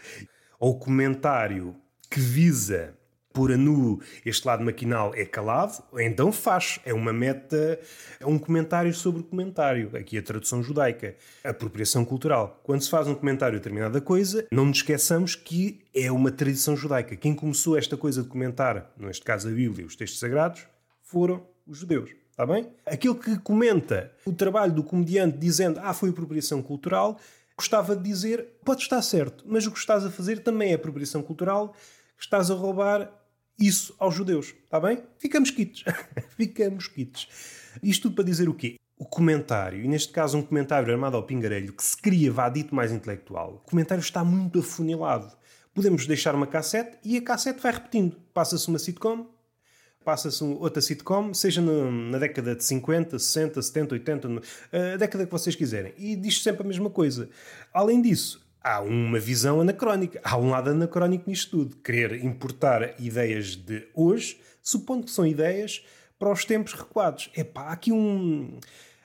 Ou 0.60 0.80
comentário 0.80 1.76
que 2.10 2.20
visa 2.20 2.98
pôr 3.34 3.52
a 3.52 3.58
nu 3.58 4.02
este 4.26 4.48
lado 4.48 4.64
maquinal 4.64 5.14
é 5.16 5.26
calado, 5.26 5.84
então 5.98 6.32
faz. 6.32 6.80
É 6.86 6.94
uma 6.94 7.14
meta, 7.14 7.80
é 8.20 8.26
um 8.26 8.38
comentário 8.38 8.94
sobre 8.94 9.24
comentário. 9.24 9.92
Aqui 9.96 10.18
a 10.18 10.22
tradução 10.22 10.62
judaica. 10.64 11.16
Apropriação 11.44 12.04
cultural. 12.04 12.60
Quando 12.64 12.82
se 12.82 12.90
faz 12.90 13.08
um 13.08 13.16
comentário 13.16 13.56
a 13.56 13.60
determinada 13.60 14.02
coisa, 14.02 14.46
não 14.52 14.66
nos 14.66 14.78
esqueçamos 14.78 15.36
que 15.36 15.86
é 15.94 16.12
uma 16.12 16.32
tradição 16.32 16.76
judaica. 16.76 17.16
Quem 17.16 17.34
começou 17.34 17.78
esta 17.78 17.96
coisa 17.96 18.24
de 18.24 18.28
comentar, 18.28 18.92
neste 18.98 19.24
caso 19.24 19.48
a 19.48 19.52
Bíblia, 19.52 19.86
os 19.86 19.96
textos 19.96 20.20
sagrados, 20.20 20.68
foram 21.02 21.46
os 21.66 21.78
judeus. 21.78 22.10
Está 22.40 22.46
bem? 22.46 22.70
Aquele 22.86 23.16
que 23.16 23.38
comenta 23.40 24.14
o 24.26 24.32
trabalho 24.32 24.72
do 24.72 24.82
comediante 24.82 25.38
dizendo 25.38 25.80
ah, 25.84 25.94
foi 25.94 26.10
apropriação 26.10 26.62
cultural, 26.62 27.20
gostava 27.58 27.96
de 27.96 28.04
dizer 28.04 28.48
pode 28.64 28.82
estar 28.82 29.02
certo, 29.02 29.44
mas 29.46 29.68
o 29.68 29.72
que 29.72 29.78
estás 29.78 30.06
a 30.06 30.10
fazer 30.10 30.40
também 30.40 30.72
é 30.72 30.76
apropriação 30.76 31.22
cultural, 31.22 31.76
estás 32.18 32.50
a 32.50 32.54
roubar 32.54 33.12
isso 33.60 33.94
aos 34.00 34.16
judeus. 34.16 34.54
Está 34.64 34.80
bem? 34.80 35.04
Ficamos 35.18 35.52
quites. 35.52 35.84
Ficamos 36.38 36.88
quites. 36.88 37.28
Isto 37.84 38.04
tudo 38.04 38.16
para 38.16 38.24
dizer 38.26 38.48
o 38.50 38.54
quê? 38.54 38.76
O 38.98 39.06
comentário, 39.06 39.84
e 39.84 39.88
neste 39.88 40.12
caso 40.12 40.38
um 40.38 40.42
comentário 40.42 40.92
armado 40.92 41.16
ao 41.16 41.24
pingarelho, 41.24 41.72
que 41.72 41.84
se 41.84 41.96
cria 41.96 42.32
vá 42.32 42.50
dito 42.50 42.76
mais 42.76 42.92
intelectual, 42.92 43.56
o 43.66 43.70
comentário 43.70 44.02
está 44.02 44.26
muito 44.26 44.60
afunilado. 44.60 45.32
Podemos 45.74 46.06
deixar 46.06 46.36
uma 46.36 46.46
cassete 46.46 46.98
e 47.04 47.16
a 47.16 47.22
cassete 47.22 47.62
vai 47.62 47.72
repetindo. 47.72 48.18
Passa-se 48.34 48.68
uma 48.68 48.78
sitcom, 48.78 49.26
passa-se 50.04 50.44
outra 50.44 50.82
sitcom, 50.82 51.34
seja 51.34 51.62
na, 51.62 52.18
década 52.18 52.56
de 52.56 52.64
50, 52.64 53.18
60, 53.18 53.62
70, 53.62 53.96
80, 53.96 54.28
a 54.94 54.98
década 54.98 55.26
que 55.26 55.32
vocês 55.32 55.56
quiserem. 55.56 55.94
E 55.98 56.16
diz 56.18 56.44
sempre 56.44 56.64
a 56.64 56.68
mesma 56.68 56.90
coisa. 56.90 57.30
Além 57.74 58.02
disso, 58.02 58.46
há 58.64 58.82
uma 58.82 59.20
visão 59.20 59.62
anacrónica. 59.62 60.20
Há 60.24 60.38
um 60.38 60.50
lado 60.50 60.70
anacrónico 60.70 61.30
nisto 61.30 61.52
tudo. 61.52 61.76
Querer 61.78 62.24
importar 62.24 62.96
ideias 63.00 63.56
de 63.56 63.88
hoje, 63.94 64.40
supondo 64.62 65.06
que 65.06 65.12
são 65.12 65.26
ideias 65.26 65.84
para 66.18 66.32
os 66.32 66.46
tempos 66.46 66.74
recuados. 66.74 67.32
Epá, 67.36 67.64
há 67.64 67.72
aqui 67.72 67.92
um, 67.92 68.60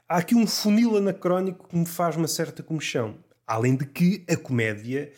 há 0.09 0.19
aqui 0.19 0.35
um 0.35 0.47
funil 0.47 0.97
anacrónico 0.97 1.69
que 1.69 1.77
me 1.77 1.87
faz 1.87 2.17
uma 2.17 2.29
certa 2.29 2.63
comichão. 2.63 3.17
Além 3.47 3.77
de 3.77 3.87
que 3.87 4.25
a 4.29 4.37
comédia, 4.37 5.13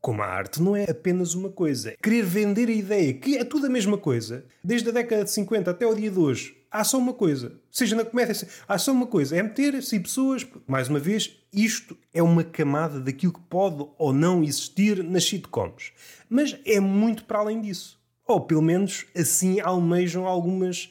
como 0.00 0.22
a 0.22 0.26
arte, 0.26 0.62
não 0.62 0.76
é 0.76 0.84
apenas 0.84 1.34
uma 1.34 1.50
coisa. 1.50 1.94
Querer 2.02 2.24
vender 2.24 2.68
a 2.68 2.72
ideia 2.72 3.14
que 3.14 3.36
é 3.36 3.44
tudo 3.44 3.66
a 3.66 3.70
mesma 3.70 3.98
coisa, 3.98 4.44
desde 4.62 4.88
a 4.90 4.92
década 4.92 5.24
de 5.24 5.30
50 5.30 5.70
até 5.70 5.86
o 5.86 5.94
dia 5.94 6.10
de 6.10 6.18
hoje, 6.18 6.59
há 6.70 6.84
só 6.84 6.98
uma 6.98 7.12
coisa. 7.12 7.52
Seja 7.70 7.96
na 7.96 8.04
comédia, 8.04 8.34
há 8.68 8.78
só 8.78 8.92
uma 8.92 9.06
coisa. 9.06 9.36
É 9.36 9.42
meter-se 9.42 9.98
pessoas. 9.98 10.46
Mais 10.66 10.88
uma 10.88 10.98
vez, 10.98 11.36
isto 11.52 11.96
é 12.14 12.22
uma 12.22 12.44
camada 12.44 13.00
daquilo 13.00 13.32
que 13.32 13.40
pode 13.40 13.84
ou 13.98 14.12
não 14.12 14.42
existir 14.42 15.02
nas 15.02 15.24
sitcoms. 15.24 15.92
Mas 16.28 16.56
é 16.64 16.78
muito 16.78 17.24
para 17.24 17.40
além 17.40 17.60
disso. 17.60 17.98
Ou 18.26 18.40
pelo 18.40 18.62
menos 18.62 19.06
assim 19.16 19.60
almejam 19.60 20.26
algumas 20.26 20.90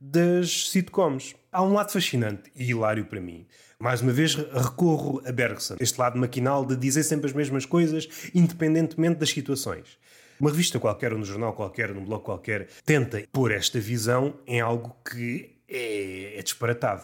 das 0.00 0.70
sitcoms. 0.70 1.34
Há 1.52 1.62
um 1.62 1.74
lado 1.74 1.92
fascinante 1.92 2.50
e 2.56 2.70
hilário 2.70 3.04
para 3.04 3.20
mim. 3.20 3.46
Mais 3.78 4.00
uma 4.00 4.12
vez 4.12 4.34
recorro 4.34 5.22
a 5.26 5.32
Bergson, 5.32 5.76
este 5.80 5.98
lado 5.98 6.18
maquinal 6.18 6.64
de 6.64 6.76
dizer 6.76 7.02
sempre 7.02 7.26
as 7.26 7.32
mesmas 7.32 7.64
coisas, 7.64 8.08
independentemente 8.34 9.18
das 9.18 9.30
situações. 9.30 9.98
Uma 10.40 10.50
revista 10.50 10.80
qualquer, 10.80 11.12
ou 11.12 11.18
um 11.18 11.24
jornal 11.24 11.52
qualquer, 11.52 11.92
num 11.92 12.02
blog 12.02 12.22
qualquer, 12.22 12.66
tenta 12.86 13.22
pôr 13.30 13.50
esta 13.52 13.78
visão 13.78 14.34
em 14.46 14.58
algo 14.58 14.96
que 15.04 15.60
é, 15.68 16.38
é 16.38 16.42
disparatado. 16.42 17.02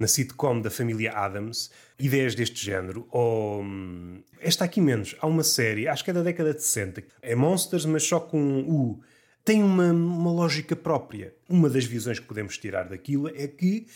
Na 0.00 0.08
sitcom 0.08 0.60
da 0.60 0.68
família 0.68 1.12
Adams, 1.12 1.70
ideias 1.96 2.34
deste 2.34 2.64
género, 2.64 3.06
ou. 3.08 3.62
Hum, 3.62 4.20
esta 4.40 4.64
aqui 4.64 4.80
menos. 4.80 5.14
Há 5.20 5.28
uma 5.28 5.44
série, 5.44 5.86
acho 5.86 6.02
que 6.02 6.10
é 6.10 6.12
da 6.12 6.22
década 6.22 6.52
de 6.52 6.60
60, 6.60 7.04
é 7.22 7.36
Monsters, 7.36 7.84
mas 7.84 8.02
só 8.02 8.18
com 8.18 8.62
U. 8.62 9.00
Tem 9.44 9.62
uma, 9.62 9.92
uma 9.92 10.32
lógica 10.32 10.74
própria. 10.74 11.32
Uma 11.48 11.70
das 11.70 11.84
visões 11.84 12.18
que 12.18 12.26
podemos 12.26 12.58
tirar 12.58 12.88
daquilo 12.88 13.28
é 13.28 13.46
que, 13.46 13.86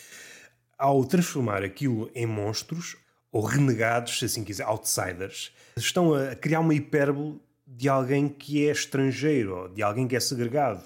ao 0.79 1.05
transformar 1.05 1.65
aquilo 1.65 2.09
em 2.15 2.27
monstros, 2.27 2.97
ou 3.33 3.43
renegados, 3.43 4.21
se 4.21 4.25
assim 4.27 4.45
quiser, 4.45 4.65
outsiders, 4.65 5.53
estão 5.77 6.15
a 6.15 6.37
criar 6.37 6.61
uma 6.61 6.75
hipérbole 6.75 7.41
de 7.67 7.89
alguém 7.89 8.29
que 8.29 8.67
é 8.67 8.71
estrangeiro, 8.71 9.69
de 9.75 9.83
alguém 9.83 10.07
que 10.07 10.15
é 10.15 10.21
segregado. 10.21 10.83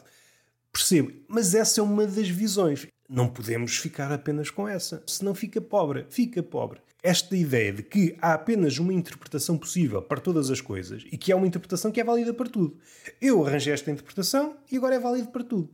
Percebo, 0.72 1.12
mas 1.28 1.54
essa 1.54 1.80
é 1.80 1.84
uma 1.84 2.06
das 2.06 2.28
visões. 2.28 2.86
Não 3.08 3.28
podemos 3.28 3.76
ficar 3.76 4.10
apenas 4.12 4.50
com 4.50 4.66
essa, 4.68 5.02
senão 5.06 5.34
fica 5.34 5.60
pobre, 5.60 6.06
fica 6.08 6.42
pobre. 6.42 6.80
Esta 7.02 7.36
ideia 7.36 7.72
de 7.72 7.82
que 7.82 8.16
há 8.20 8.34
apenas 8.34 8.78
uma 8.78 8.92
interpretação 8.92 9.58
possível 9.58 10.00
para 10.00 10.20
todas 10.20 10.50
as 10.50 10.60
coisas 10.60 11.04
e 11.10 11.18
que 11.18 11.32
há 11.32 11.36
uma 11.36 11.46
interpretação 11.46 11.90
que 11.90 12.00
é 12.00 12.04
válida 12.04 12.32
para 12.32 12.48
tudo. 12.48 12.78
Eu 13.20 13.44
arranjei 13.44 13.72
esta 13.72 13.90
interpretação 13.90 14.56
e 14.70 14.76
agora 14.76 14.94
é 14.94 14.98
válido 14.98 15.28
para 15.28 15.42
tudo. 15.42 15.70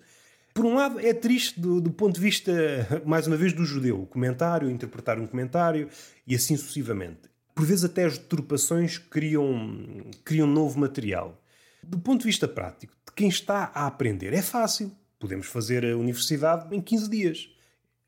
Por 0.55 0.65
um 0.65 0.75
lado, 0.75 0.99
é 0.99 1.13
triste 1.13 1.61
do, 1.61 1.81
do, 1.81 1.91
ponto 1.91 2.15
de 2.15 2.21
vista, 2.21 2.53
mais 3.05 3.27
uma 3.27 3.37
vez, 3.37 3.53
do 3.53 3.65
judeu. 3.65 4.01
O 4.01 4.07
comentário, 4.07 4.71
interpretar 4.71 5.19
um 5.19 5.27
comentário 5.27 5.89
e 6.27 6.35
assim 6.35 6.57
sucessivamente 6.57 7.36
por 7.57 7.65
vezes 7.65 7.87
até 7.87 8.05
as 8.05 8.19
deturpações 8.19 8.99
criam, 8.99 10.05
criam 10.23 10.47
novo 10.47 10.79
material. 10.79 11.43
Do 11.83 11.99
ponto 11.99 12.21
de 12.21 12.27
vista 12.27 12.47
prático, 12.47 12.93
de 13.07 13.15
quem 13.15 13.29
está 13.29 13.73
a 13.75 13.87
aprender, 13.87 14.35
é 14.35 14.43
fácil. 14.43 14.93
Podemos 15.19 15.47
fazer 15.47 15.83
a 15.83 15.97
universidade 15.97 16.77
em 16.77 16.83
15 16.83 17.09
dias. 17.09 17.49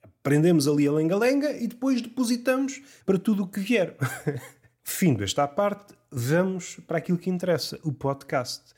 Aprendemos 0.03 0.69
ali 0.69 0.87
a 0.87 0.93
lenga-lenga 0.93 1.51
e 1.53 1.67
depois 1.67 2.03
depositamos 2.03 2.83
para 3.07 3.19
tudo 3.19 3.45
o 3.45 3.49
que 3.49 3.61
vier. 3.61 3.97
Findo 4.85 5.25
esta 5.25 5.49
parte, 5.49 5.95
vamos 6.11 6.77
para 6.87 6.99
aquilo 6.99 7.17
que 7.17 7.31
interessa, 7.31 7.81
o 7.83 7.91
podcast. 7.91 8.75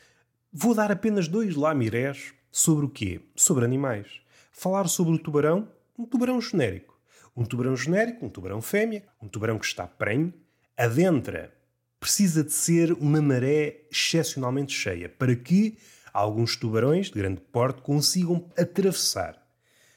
Vou 0.53 0.73
dar 0.73 0.93
apenas 0.93 1.27
dois 1.27 1.57
lamirés 1.57 2.33
sobre 2.53 2.87
o 2.87 2.89
quê? 2.89 3.21
Sobre 3.35 3.65
animais. 3.65 4.21
Falar 4.53 4.87
sobre 4.87 5.15
o 5.15 5.19
tubarão, 5.19 5.69
um 5.99 6.05
tubarão 6.05 6.41
genérico. 6.41 6.97
Um 7.37 7.45
tubarão 7.45 7.75
genérico, 7.75 8.25
um 8.25 8.29
tubarão 8.29 8.63
fêmea, 8.63 9.03
um 9.21 9.27
tubarão 9.27 9.59
que 9.59 9.67
está 9.67 9.85
prenho, 9.85 10.33
adentra, 10.85 11.53
precisa 12.01 12.43
de 12.43 12.53
ser 12.53 12.93
uma 12.93 13.21
maré 13.21 13.83
excepcionalmente 13.91 14.73
cheia 14.73 15.11
para 15.11 15.37
que 15.37 15.77
alguns 16.13 16.57
tubarões 16.57 17.11
de 17.11 17.19
grande 17.19 17.41
porte 17.53 17.83
consigam 17.83 18.51
atravessar. 18.57 19.37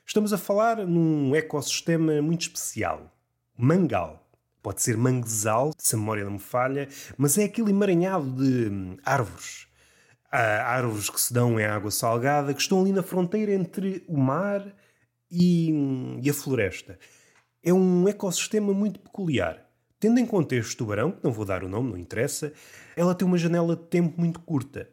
Estamos 0.05 0.33
a 0.33 0.37
falar 0.37 0.85
num 0.85 1.33
ecossistema 1.33 2.21
muito 2.21 2.41
especial. 2.41 3.09
Mangal. 3.57 4.27
Pode 4.61 4.81
ser 4.81 4.97
manguezal, 4.97 5.71
se 5.77 5.95
a 5.95 5.97
memória 5.97 6.25
não 6.25 6.33
me 6.33 6.39
falha, 6.39 6.89
mas 7.17 7.37
é 7.37 7.45
aquele 7.45 7.71
emaranhado 7.71 8.29
de 8.31 8.69
hum, 8.69 8.97
árvores. 9.05 9.67
Há 10.29 10.63
árvores 10.63 11.09
que 11.09 11.21
se 11.21 11.33
dão 11.33 11.59
em 11.59 11.63
água 11.63 11.91
salgada, 11.91 12.53
que 12.53 12.61
estão 12.61 12.81
ali 12.81 12.91
na 12.91 13.03
fronteira 13.03 13.53
entre 13.53 14.03
o 14.07 14.17
mar 14.17 14.65
e, 15.31 15.71
hum, 15.71 16.19
e 16.21 16.29
a 16.29 16.33
floresta. 16.33 16.99
É 17.63 17.73
um 17.73 18.07
ecossistema 18.07 18.73
muito 18.73 18.99
peculiar. 18.99 19.62
Tendo 20.03 20.19
em 20.19 20.25
conta 20.25 20.53
este 20.53 20.75
tubarão, 20.75 21.11
que 21.11 21.23
não 21.23 21.31
vou 21.31 21.45
dar 21.45 21.63
o 21.63 21.69
nome, 21.69 21.91
não 21.91 21.97
interessa, 21.97 22.51
ela 22.93 23.15
tem 23.15 23.25
uma 23.25 23.37
janela 23.37 23.73
de 23.73 23.83
tempo 23.83 24.19
muito 24.19 24.41
curta. 24.41 24.89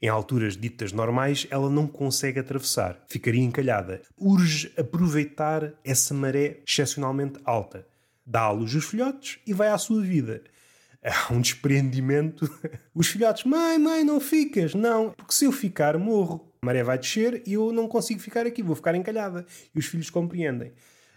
Em 0.00 0.08
alturas 0.08 0.56
ditas 0.56 0.90
normais, 0.90 1.46
ela 1.50 1.68
não 1.68 1.86
consegue 1.86 2.40
atravessar, 2.40 2.98
ficaria 3.06 3.42
encalhada. 3.42 4.00
Urge 4.16 4.72
aproveitar 4.78 5.74
essa 5.84 6.14
maré 6.14 6.62
excepcionalmente 6.66 7.38
alta. 7.44 7.86
Dá 8.24 8.44
à 8.44 8.50
luz 8.52 8.74
os 8.74 8.86
filhotes 8.86 9.38
e 9.46 9.52
vai 9.52 9.68
à 9.68 9.76
sua 9.76 10.00
vida. 10.00 10.42
Há 11.04 11.30
um 11.30 11.42
desprendimento. 11.42 12.50
Os 12.94 13.08
filhotes, 13.08 13.44
mãe, 13.44 13.78
mãe, 13.78 14.02
não 14.02 14.18
ficas. 14.18 14.74
Não, 14.74 15.10
porque 15.10 15.34
se 15.34 15.44
eu 15.44 15.52
ficar, 15.52 15.98
morro. 15.98 16.50
A 16.62 16.64
maré 16.64 16.82
vai 16.82 16.98
descer 16.98 17.42
e 17.46 17.52
eu 17.52 17.70
não 17.70 17.86
consigo 17.86 18.18
ficar 18.18 18.46
aqui, 18.46 18.62
vou 18.62 18.74
ficar 18.74 18.94
encalhada. 18.94 19.44
E 19.74 19.78
os 19.78 19.84
filhos 19.84 20.08
compreendem. 20.08 20.72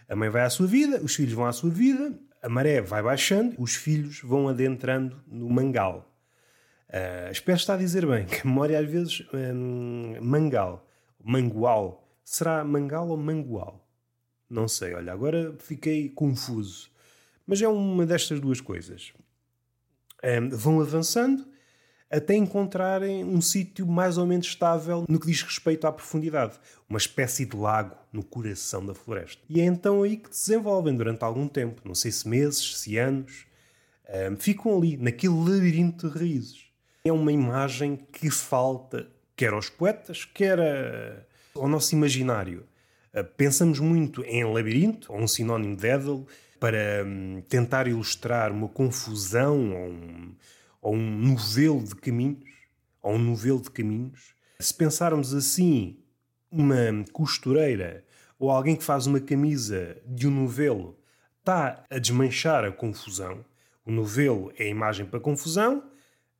A 0.06 0.14
mãe 0.14 0.28
vai 0.28 0.42
à 0.42 0.50
sua 0.50 0.66
vida, 0.66 1.00
os 1.02 1.14
filhos 1.14 1.32
vão 1.32 1.46
à 1.46 1.52
sua 1.52 1.70
vida, 1.70 2.14
a 2.42 2.48
maré 2.48 2.80
vai 2.80 3.02
baixando, 3.02 3.54
os 3.58 3.74
filhos 3.74 4.20
vão 4.20 4.48
adentrando 4.48 5.22
no 5.26 5.48
mangal. 5.48 6.08
Uh, 6.88 7.30
espero 7.30 7.58
estar 7.58 7.74
a 7.74 7.78
dizer 7.78 8.06
bem, 8.06 8.24
que 8.26 8.40
a 8.40 8.44
memória 8.44 8.78
às 8.78 8.88
vezes. 8.88 9.26
Um, 9.32 10.16
mangal, 10.20 10.86
mangual. 11.22 12.06
Será 12.24 12.64
mangal 12.64 13.08
ou 13.08 13.16
mangual? 13.16 13.86
Não 14.48 14.68
sei, 14.68 14.94
olha, 14.94 15.12
agora 15.12 15.54
fiquei 15.58 16.08
confuso. 16.08 16.90
Mas 17.46 17.60
é 17.62 17.68
uma 17.68 18.04
destas 18.04 18.40
duas 18.40 18.60
coisas. 18.60 19.12
Um, 20.22 20.48
vão 20.50 20.80
avançando 20.80 21.46
até 22.10 22.34
encontrarem 22.34 23.24
um 23.24 23.40
sítio 23.40 23.86
mais 23.86 24.16
ou 24.16 24.26
menos 24.26 24.46
estável 24.46 25.04
no 25.08 25.20
que 25.20 25.26
diz 25.26 25.42
respeito 25.42 25.86
à 25.86 25.92
profundidade, 25.92 26.58
uma 26.88 26.98
espécie 26.98 27.44
de 27.44 27.56
lago 27.56 27.96
no 28.12 28.24
coração 28.24 28.84
da 28.84 28.94
floresta. 28.94 29.42
E 29.48 29.60
é 29.60 29.64
então 29.64 30.02
aí 30.02 30.16
que 30.16 30.30
desenvolvem 30.30 30.96
durante 30.96 31.22
algum 31.22 31.46
tempo, 31.46 31.82
não 31.84 31.94
sei 31.94 32.10
se 32.10 32.26
meses, 32.26 32.78
se 32.78 32.96
anos, 32.96 33.46
um, 34.30 34.36
ficam 34.36 34.76
ali, 34.76 34.96
naquele 34.96 35.34
labirinto 35.34 36.08
de 36.08 36.18
raízes. 36.18 36.64
É 37.04 37.12
uma 37.12 37.30
imagem 37.30 37.96
que 38.10 38.30
falta, 38.30 39.06
quer 39.36 39.52
aos 39.52 39.68
poetas, 39.68 40.24
quer 40.24 40.58
a, 40.58 41.22
ao 41.54 41.68
nosso 41.68 41.94
imaginário. 41.94 42.64
Uh, 43.14 43.24
pensamos 43.36 43.78
muito 43.78 44.24
em 44.24 44.44
labirinto, 44.44 45.12
ou 45.12 45.20
um 45.20 45.28
sinónimo 45.28 45.76
de 45.76 45.86
Edel, 45.86 46.26
para 46.58 47.04
um, 47.04 47.42
tentar 47.48 47.86
ilustrar 47.86 48.50
uma 48.50 48.68
confusão 48.68 49.72
ou 49.72 49.88
um, 49.90 50.34
ou 50.80 50.94
um 50.94 51.18
novelo 51.18 51.82
de 51.84 51.94
caminhos, 51.94 52.44
ou 53.02 53.14
um 53.14 53.18
novelo 53.18 53.60
de 53.60 53.70
caminhos. 53.70 54.34
Se 54.60 54.74
pensarmos 54.74 55.34
assim, 55.34 55.98
uma 56.50 56.76
costureira 57.12 58.04
ou 58.38 58.50
alguém 58.50 58.76
que 58.76 58.84
faz 58.84 59.06
uma 59.06 59.20
camisa 59.20 59.96
de 60.06 60.28
um 60.28 60.30
novelo 60.30 60.96
está 61.38 61.84
a 61.90 61.98
desmanchar 61.98 62.64
a 62.64 62.72
confusão. 62.72 63.44
O 63.84 63.90
novelo 63.90 64.52
é 64.56 64.64
a 64.64 64.68
imagem 64.68 65.06
para 65.06 65.18
confusão, 65.18 65.82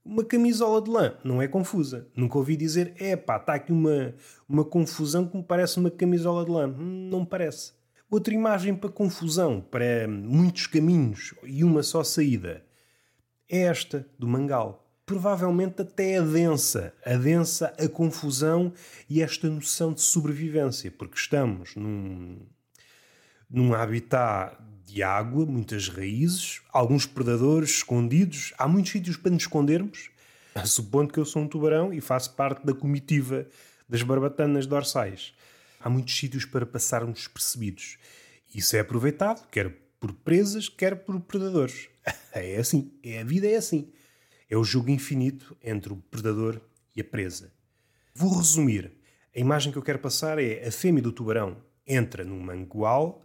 uma 0.04 0.25
camisola 0.25 0.80
de 0.80 0.90
lã 0.90 1.18
não 1.23 1.42
é 1.42 1.47
confusa. 1.47 2.09
Nunca 2.16 2.38
ouvi 2.38 2.57
dizer, 2.57 2.95
é 2.99 3.14
pá, 3.14 3.37
está 3.37 3.54
aqui 3.54 3.73
uma, 3.73 4.14
uma 4.49 4.64
confusão 4.64 5.26
que 5.26 5.37
me 5.37 5.42
parece 5.42 5.78
uma 5.78 5.90
camisola 5.90 6.47
de 6.47 6.50
lã. 6.50 6.66
Não 6.66 7.26
parece. 7.26 7.73
Outra 8.11 8.33
imagem 8.33 8.75
para 8.75 8.88
confusão, 8.88 9.61
para 9.61 10.09
muitos 10.09 10.66
caminhos 10.66 11.35
e 11.45 11.62
uma 11.62 11.83
só 11.83 12.02
saída, 12.02 12.64
é 13.49 13.62
esta, 13.62 14.07
do 14.19 14.26
Mangal. 14.26 14.85
Provavelmente 15.07 15.83
até 15.83 16.19
a 16.19 16.23
densa, 16.23 16.93
a 17.05 17.14
densa, 17.14 17.75
a 17.78 17.88
confusão 17.88 18.73
e 19.09 19.23
esta 19.23 19.49
noção 19.49 19.93
de 19.93 20.02
sobrevivência, 20.02 20.90
porque 20.90 21.17
estamos 21.17 21.75
num, 21.75 22.40
num 23.49 23.75
habitat 23.75 24.57
de 24.85 25.02
água, 25.02 25.47
muitas 25.47 25.88
raízes, 25.88 26.61
alguns 26.71 27.07
predadores 27.07 27.71
escondidos, 27.71 28.52
há 28.59 28.69
muitos 28.69 28.93
sítios 28.93 29.17
para 29.17 29.31
nos 29.31 29.45
escondermos, 29.45 30.11
supondo 30.67 31.12
que 31.12 31.19
eu 31.19 31.25
sou 31.25 31.43
um 31.43 31.49
tubarão 31.49 31.93
e 31.93 32.00
faço 32.00 32.35
parte 32.35 32.67
da 32.67 32.75
comitiva 32.75 33.47
das 33.88 34.02
barbatanas 34.02 34.67
dorsais 34.67 35.33
há 35.81 35.88
muitos 35.88 36.17
sítios 36.17 36.45
para 36.45 36.67
passarmos 36.67 37.21
despercebidos. 37.21 37.99
Isso 38.55 38.77
é 38.77 38.81
aproveitado, 38.81 39.46
quer 39.49 39.70
por 40.01 40.12
presas, 40.12 40.68
quer 40.68 40.94
por 40.96 41.18
predadores. 41.20 41.88
É 42.33 42.57
assim, 42.57 42.92
é, 43.03 43.21
a 43.21 43.25
vida 43.25 43.49
é 43.49 43.57
assim. 43.57 43.90
É 44.49 44.57
o 44.57 44.62
jogo 44.62 44.90
infinito 44.90 45.57
entre 45.62 45.92
o 45.92 45.97
predador 45.97 46.61
e 46.94 47.01
a 47.01 47.05
presa. 47.05 47.53
Vou 48.14 48.37
resumir. 48.37 48.92
A 49.35 49.40
imagem 49.40 49.73
que 49.73 49.79
eu 49.79 49.83
quero 49.83 49.99
passar 49.99 50.38
é 50.38 50.66
a 50.66 50.71
fêmea 50.71 51.03
do 51.03 51.12
tubarão 51.12 51.57
entra 51.88 52.23
num 52.23 52.38
mangual, 52.38 53.25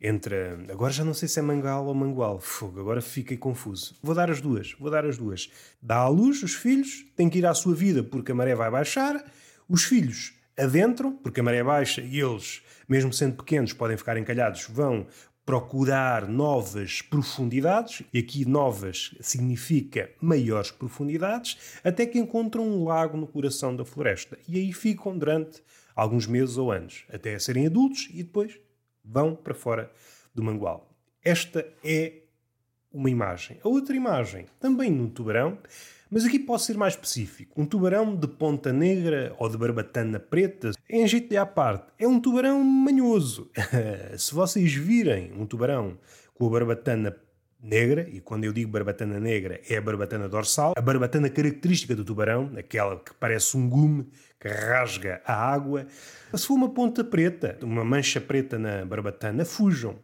entra. 0.00 0.58
Agora 0.70 0.92
já 0.92 1.04
não 1.04 1.12
sei 1.12 1.28
se 1.28 1.38
é 1.38 1.42
mangal 1.42 1.86
ou 1.86 1.94
mangual. 1.94 2.40
Fogo, 2.40 2.80
agora 2.80 3.02
fiquei 3.02 3.36
confuso. 3.36 3.94
Vou 4.02 4.14
dar 4.14 4.30
as 4.30 4.40
duas, 4.40 4.72
vou 4.80 4.90
dar 4.90 5.04
as 5.04 5.18
duas. 5.18 5.50
Dá 5.80 5.96
à 5.98 6.08
luz 6.08 6.42
os 6.42 6.54
filhos, 6.54 7.04
tem 7.14 7.28
que 7.28 7.38
ir 7.38 7.46
à 7.46 7.52
sua 7.52 7.74
vida 7.74 8.02
porque 8.02 8.32
a 8.32 8.34
maré 8.34 8.54
vai 8.54 8.70
baixar. 8.70 9.22
Os 9.68 9.84
filhos 9.84 10.32
adentram, 10.56 11.14
porque 11.14 11.40
a 11.40 11.42
maré 11.42 11.62
baixa 11.62 12.00
e 12.00 12.18
eles, 12.18 12.62
mesmo 12.88 13.12
sendo 13.12 13.36
pequenos, 13.36 13.74
podem 13.74 13.96
ficar 13.96 14.16
encalhados, 14.16 14.66
vão 14.70 15.06
procurar 15.46 16.28
novas 16.28 17.00
profundidades, 17.00 18.02
e 18.12 18.18
aqui 18.18 18.44
novas 18.44 19.14
significa 19.20 20.10
maiores 20.20 20.72
profundidades, 20.72 21.78
até 21.84 22.04
que 22.04 22.18
encontram 22.18 22.68
um 22.68 22.84
lago 22.84 23.16
no 23.16 23.28
coração 23.28 23.74
da 23.74 23.84
floresta. 23.84 24.36
E 24.48 24.58
aí 24.58 24.72
ficam 24.72 25.16
durante 25.16 25.62
alguns 25.94 26.26
meses 26.26 26.58
ou 26.58 26.72
anos, 26.72 27.04
até 27.08 27.38
serem 27.38 27.66
adultos 27.66 28.08
e 28.10 28.24
depois 28.24 28.58
vão 29.04 29.36
para 29.36 29.54
fora 29.54 29.90
do 30.34 30.42
mangual. 30.42 30.90
Esta 31.24 31.64
é 31.82 32.25
uma 32.96 33.10
imagem. 33.10 33.58
A 33.62 33.68
outra 33.68 33.94
imagem, 33.94 34.46
também 34.58 34.90
num 34.90 35.08
tubarão, 35.08 35.58
mas 36.10 36.24
aqui 36.24 36.38
posso 36.38 36.66
ser 36.66 36.76
mais 36.76 36.94
específico. 36.94 37.60
Um 37.60 37.66
tubarão 37.66 38.16
de 38.16 38.26
ponta 38.26 38.72
negra 38.72 39.34
ou 39.38 39.48
de 39.48 39.58
barbatana 39.58 40.18
preta, 40.18 40.70
em 40.88 41.06
jeito 41.06 41.28
de 41.28 41.36
à 41.36 41.44
parte, 41.44 41.86
é 41.98 42.08
um 42.08 42.18
tubarão 42.18 42.62
manhoso. 42.62 43.50
Se 44.16 44.32
vocês 44.32 44.72
virem 44.72 45.32
um 45.36 45.44
tubarão 45.44 45.98
com 46.34 46.46
a 46.46 46.50
barbatana 46.50 47.14
negra, 47.60 48.08
e 48.08 48.20
quando 48.20 48.44
eu 48.44 48.52
digo 48.52 48.70
barbatana 48.70 49.18
negra 49.18 49.60
é 49.68 49.76
a 49.76 49.80
barbatana 49.80 50.28
dorsal, 50.28 50.72
a 50.76 50.80
barbatana 50.80 51.28
característica 51.28 51.94
do 51.94 52.04
tubarão, 52.04 52.52
aquela 52.56 52.96
que 52.98 53.12
parece 53.14 53.56
um 53.56 53.68
gume 53.68 54.06
que 54.40 54.48
rasga 54.48 55.20
a 55.24 55.34
água. 55.34 55.86
Se 56.32 56.46
for 56.46 56.54
uma 56.54 56.68
ponta 56.68 57.02
preta, 57.02 57.58
uma 57.62 57.84
mancha 57.84 58.20
preta 58.20 58.58
na 58.58 58.84
barbatana, 58.84 59.44
fujam 59.44 59.98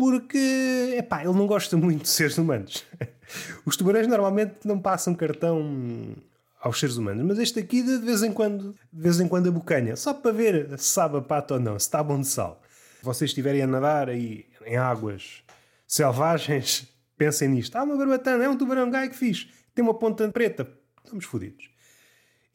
porque, 0.00 0.94
epá, 0.96 1.22
ele 1.22 1.34
não 1.34 1.46
gosta 1.46 1.76
muito 1.76 2.04
de 2.04 2.08
seres 2.08 2.38
humanos. 2.38 2.86
Os 3.66 3.76
tubarões 3.76 4.06
normalmente 4.06 4.54
não 4.64 4.80
passam 4.80 5.14
cartão 5.14 6.16
aos 6.58 6.80
seres 6.80 6.96
humanos, 6.96 7.22
mas 7.26 7.38
este 7.38 7.60
aqui 7.60 7.82
de 7.82 7.98
vez 7.98 8.22
em 8.22 8.32
quando, 8.32 8.74
de 8.90 9.02
vez 9.02 9.20
em 9.20 9.28
quando 9.28 9.50
abocanha, 9.50 9.94
só 9.96 10.14
para 10.14 10.32
ver 10.32 10.78
se 10.78 10.86
sabe 10.86 11.18
a 11.18 11.20
pata 11.20 11.52
ou 11.52 11.60
não, 11.60 11.78
se 11.78 11.84
está 11.84 12.02
bom 12.02 12.18
de 12.18 12.26
sal. 12.28 12.62
Se 12.98 13.04
vocês 13.04 13.30
estiverem 13.30 13.60
a 13.60 13.66
nadar 13.66 14.08
aí 14.08 14.46
em 14.64 14.78
águas 14.78 15.42
selvagens, 15.86 16.88
pensem 17.14 17.50
nisto. 17.50 17.76
Ah, 17.76 17.82
uma 17.82 17.94
barbatana, 17.94 18.42
é 18.42 18.48
um 18.48 18.56
tubarão 18.56 18.90
gai 18.90 19.10
que 19.10 19.16
fiz, 19.16 19.50
tem 19.74 19.84
uma 19.84 19.92
ponta 19.92 20.26
preta. 20.30 20.66
Estamos 21.04 21.26
fodidos. 21.26 21.68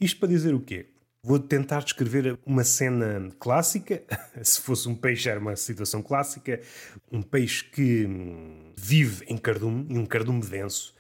Isto 0.02 0.20
para 0.20 0.30
dizer 0.30 0.56
o 0.56 0.62
quê? 0.62 0.95
Vou 1.26 1.40
tentar 1.40 1.80
descrever 1.80 2.38
uma 2.46 2.64
cena 2.64 3.32
clássica. 3.40 4.04
Se 4.44 4.62
fosse 4.62 4.88
um 4.88 4.94
peixe, 4.94 5.28
era 5.28 5.40
uma 5.40 5.56
situação 5.56 6.00
clássica. 6.00 6.62
Um 7.12 7.20
peixe 7.20 7.64
que 7.66 8.06
hum, 8.06 8.72
vive 8.78 9.26
em 9.28 9.36
cardume, 9.36 9.88
em 9.90 9.98
um 9.98 10.06
cardume 10.06 10.42
denso. 10.42 10.94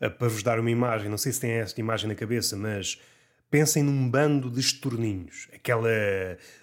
Ah, 0.00 0.08
para 0.08 0.26
vos 0.26 0.42
dar 0.42 0.58
uma 0.58 0.70
imagem, 0.70 1.10
não 1.10 1.18
sei 1.18 1.32
se 1.32 1.40
têm 1.40 1.50
esta 1.50 1.78
imagem 1.78 2.08
na 2.08 2.14
cabeça, 2.14 2.56
mas 2.56 2.98
pensem 3.50 3.82
num 3.82 4.08
bando 4.08 4.50
de 4.50 4.58
estorninhos. 4.58 5.48
Aquela 5.52 5.90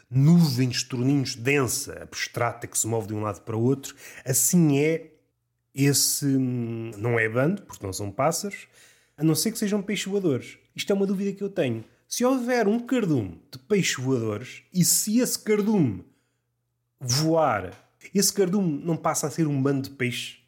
nuvem 0.09 0.67
de 0.67 0.77
estorninhos 0.77 1.35
densa, 1.35 2.01
abstrata, 2.01 2.65
que 2.65 2.75
se 2.75 2.87
move 2.87 3.05
de 3.05 3.13
um 3.13 3.21
lado 3.21 3.41
para 3.41 3.55
o 3.55 3.61
outro. 3.61 3.95
Assim 4.25 4.79
é 4.79 5.11
esse. 5.75 6.25
Hum, 6.25 6.89
não 6.97 7.19
é 7.19 7.29
bando, 7.29 7.61
porque 7.61 7.85
não 7.85 7.93
são 7.93 8.09
pássaros, 8.09 8.67
a 9.15 9.23
não 9.23 9.35
ser 9.35 9.51
que 9.51 9.59
sejam 9.59 9.79
peixes 9.79 10.07
voadores. 10.07 10.57
Isto 10.75 10.91
é 10.91 10.95
uma 10.95 11.05
dúvida 11.05 11.31
que 11.31 11.43
eu 11.43 11.49
tenho 11.51 11.85
se 12.15 12.23
houver 12.23 12.65
um 12.65 12.79
cardume 12.79 13.41
de 13.51 13.59
peixes 13.59 14.01
voadores 14.01 14.63
e 14.73 14.85
se 14.85 15.19
esse 15.19 15.37
cardume 15.37 16.05
voar, 16.97 17.73
esse 18.13 18.31
cardume 18.31 18.81
não 18.85 18.95
passa 18.95 19.27
a 19.27 19.29
ser 19.29 19.45
um 19.45 19.61
bando 19.61 19.89
de 19.89 19.95
peixes? 19.97 20.39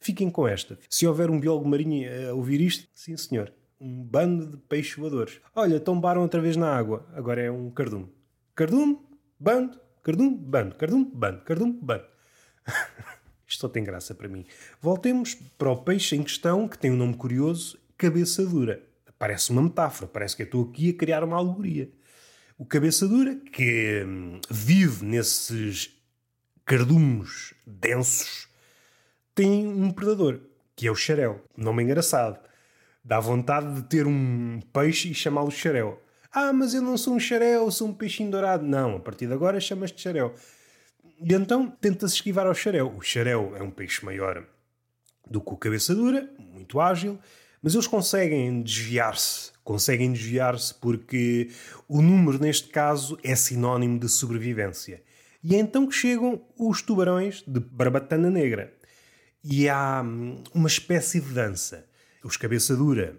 Fiquem 0.00 0.28
com 0.28 0.48
esta. 0.48 0.76
Se 0.90 1.06
houver 1.06 1.30
um 1.30 1.38
biólogo 1.38 1.68
marinho 1.68 2.10
a 2.28 2.34
ouvir 2.34 2.60
isto, 2.60 2.88
sim 2.92 3.16
senhor, 3.16 3.54
um 3.80 4.02
bando 4.02 4.48
de 4.48 4.56
peixes 4.56 4.96
voadores. 4.96 5.40
Olha, 5.54 5.78
tombaram 5.78 6.22
outra 6.22 6.40
vez 6.40 6.56
na 6.56 6.76
água, 6.76 7.08
agora 7.14 7.40
é 7.40 7.52
um 7.52 7.70
cardume. 7.70 8.12
Cardume, 8.56 8.98
bando, 9.38 9.78
cardume, 10.02 10.36
bando, 10.36 10.74
cardume, 10.74 11.08
bando, 11.14 11.40
cardume, 11.42 11.78
bando. 11.80 12.04
Isto 13.46 13.60
só 13.60 13.68
tem 13.68 13.84
graça 13.84 14.12
para 14.12 14.26
mim. 14.26 14.44
Voltemos 14.80 15.36
para 15.36 15.70
o 15.70 15.84
peixe 15.84 16.16
em 16.16 16.24
questão, 16.24 16.66
que 16.66 16.76
tem 16.76 16.90
um 16.90 16.96
nome 16.96 17.14
curioso, 17.14 17.78
cabeça 17.96 18.44
dura 18.44 18.87
parece 19.18 19.50
uma 19.50 19.62
metáfora, 19.62 20.08
parece 20.08 20.36
que 20.36 20.42
eu 20.42 20.46
estou 20.46 20.64
aqui 20.64 20.90
a 20.90 20.94
criar 20.94 21.24
uma 21.24 21.36
alegoria. 21.36 21.90
O 22.56 22.64
cabeça 22.64 23.06
dura, 23.06 23.36
que 23.36 24.04
hum, 24.06 24.40
vive 24.50 25.04
nesses 25.04 25.90
cardumes 26.64 27.54
densos, 27.66 28.48
tem 29.34 29.66
um 29.66 29.90
predador, 29.90 30.40
que 30.74 30.86
é 30.86 30.90
o 30.90 30.94
xarel. 30.94 31.40
Nome 31.56 31.82
engraçado. 31.82 32.38
Dá 33.04 33.20
vontade 33.20 33.74
de 33.74 33.82
ter 33.84 34.06
um 34.06 34.60
peixe 34.72 35.10
e 35.10 35.14
chamá-lo 35.14 35.50
xarel. 35.50 36.02
Ah, 36.32 36.52
mas 36.52 36.74
eu 36.74 36.82
não 36.82 36.98
sou 36.98 37.14
um 37.14 37.20
xarel, 37.20 37.70
sou 37.70 37.88
um 37.88 37.94
peixinho 37.94 38.30
dourado. 38.30 38.66
Não, 38.66 38.96
a 38.96 39.00
partir 39.00 39.26
de 39.26 39.32
agora 39.32 39.60
chamas-te 39.60 40.02
xarel. 40.02 40.34
E 41.20 41.32
então 41.32 41.70
tenta-se 41.70 42.16
esquivar 42.16 42.46
ao 42.46 42.54
xarel. 42.54 42.92
O 42.96 43.00
xarel 43.00 43.54
é 43.56 43.62
um 43.62 43.70
peixe 43.70 44.04
maior 44.04 44.44
do 45.26 45.40
que 45.40 45.52
o 45.52 45.56
cabeça 45.56 45.94
dura, 45.94 46.28
muito 46.38 46.80
ágil, 46.80 47.18
mas 47.62 47.74
eles 47.74 47.86
conseguem 47.86 48.62
desviar-se. 48.62 49.52
Conseguem 49.64 50.12
desviar-se 50.12 50.74
porque 50.74 51.50
o 51.88 52.00
número, 52.00 52.38
neste 52.38 52.68
caso, 52.68 53.18
é 53.22 53.34
sinónimo 53.34 53.98
de 53.98 54.08
sobrevivência. 54.08 55.02
E 55.42 55.54
é 55.54 55.58
então 55.58 55.86
que 55.86 55.94
chegam 55.94 56.42
os 56.56 56.82
tubarões 56.82 57.42
de 57.46 57.60
barbatana 57.60 58.30
negra. 58.30 58.72
E 59.44 59.68
há 59.68 60.02
hum, 60.04 60.42
uma 60.54 60.68
espécie 60.68 61.20
de 61.20 61.32
dança. 61.32 61.86
Os 62.24 62.36
cabeça 62.36 62.74
dura 62.74 63.16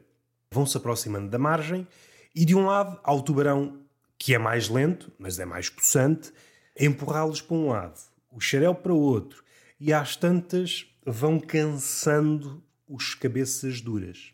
vão 0.51 0.65
se 0.65 0.75
aproximando 0.75 1.29
da 1.29 1.37
margem 1.37 1.87
e 2.35 2.45
de 2.45 2.55
um 2.55 2.65
lado 2.65 2.99
há 3.03 3.13
o 3.13 3.21
tubarão 3.21 3.79
que 4.17 4.33
é 4.35 4.37
mais 4.37 4.67
lento, 4.67 5.11
mas 5.17 5.39
é 5.39 5.45
mais 5.45 5.69
possante, 5.69 6.33
empurrá-los 6.77 7.41
para 7.41 7.55
um 7.55 7.69
lado, 7.69 7.99
o 8.31 8.39
xarel 8.39 8.75
para 8.75 8.93
o 8.93 8.99
outro, 8.99 9.43
e 9.79 9.93
às 9.93 10.17
tantas 10.17 10.85
vão 11.05 11.39
cansando 11.39 12.61
os 12.89 13.13
cabeças 13.13 13.79
duras. 13.79 14.33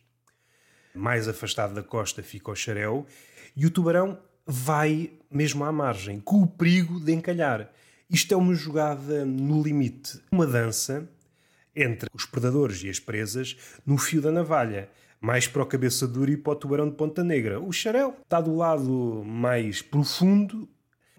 Mais 0.94 1.28
afastado 1.28 1.74
da 1.74 1.84
costa 1.84 2.24
fica 2.24 2.50
o 2.50 2.56
xarel 2.56 3.06
e 3.56 3.66
o 3.66 3.70
tubarão 3.70 4.18
vai 4.48 5.12
mesmo 5.30 5.64
à 5.66 5.72
margem, 5.72 6.20
com 6.22 6.42
o 6.42 6.48
perigo 6.48 7.00
de 7.00 7.12
encalhar. 7.12 7.70
Isto 8.10 8.34
é 8.34 8.38
uma 8.38 8.56
jogada 8.56 9.26
no 9.26 9.62
limite, 9.62 10.20
uma 10.32 10.48
dança 10.48 11.08
entre 11.76 12.10
os 12.14 12.26
predadores 12.26 12.82
e 12.84 12.90
as 12.90 13.00
presas 13.00 13.58
no 13.86 13.98
fio 13.98 14.22
da 14.22 14.32
navalha 14.32 14.90
mais 15.26 15.48
para 15.48 15.64
o 15.64 15.66
cabeça 15.66 16.08
dura 16.08 16.32
e 16.32 16.38
para 16.38 16.54
o 16.54 16.56
tubarão 16.56 16.88
de 16.88 16.96
ponta 16.96 17.24
negra. 17.24 17.60
O 17.60 17.72
xarel 17.72 18.16
está 18.22 18.40
do 18.40 18.56
lado 18.56 19.24
mais 19.26 19.82
profundo. 19.82 20.70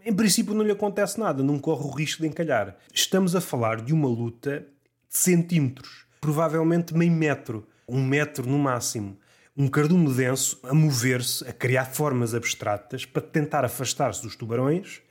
Em 0.05 0.14
princípio 0.14 0.55
não 0.55 0.64
lhe 0.64 0.70
acontece 0.70 1.18
nada, 1.18 1.42
não 1.42 1.59
corre 1.59 1.83
o 1.83 1.90
risco 1.90 2.22
de 2.22 2.29
encalhar. 2.29 2.77
Estamos 2.94 3.35
a 3.35 3.40
falar 3.40 3.81
de 3.81 3.92
uma 3.92 4.09
luta 4.09 4.61
de 5.11 5.16
centímetros, 5.18 6.06
provavelmente 6.27 6.93
meio 6.93 7.12
metro, 7.12 7.65
um 7.87 8.03
metro 8.03 8.51
no 8.51 8.59
máximo. 8.59 9.17
Um 9.57 9.69
cardume 9.69 10.12
denso 10.12 10.59
a 10.65 10.75
mover-se, 10.75 11.47
a 11.47 11.53
criar 11.53 11.85
formas 11.85 12.35
abstratas 12.35 13.05
para 13.05 13.23
tentar 13.23 13.65
afastar-se 13.65 14.23
dos 14.23 14.35
tubarões 14.35 15.03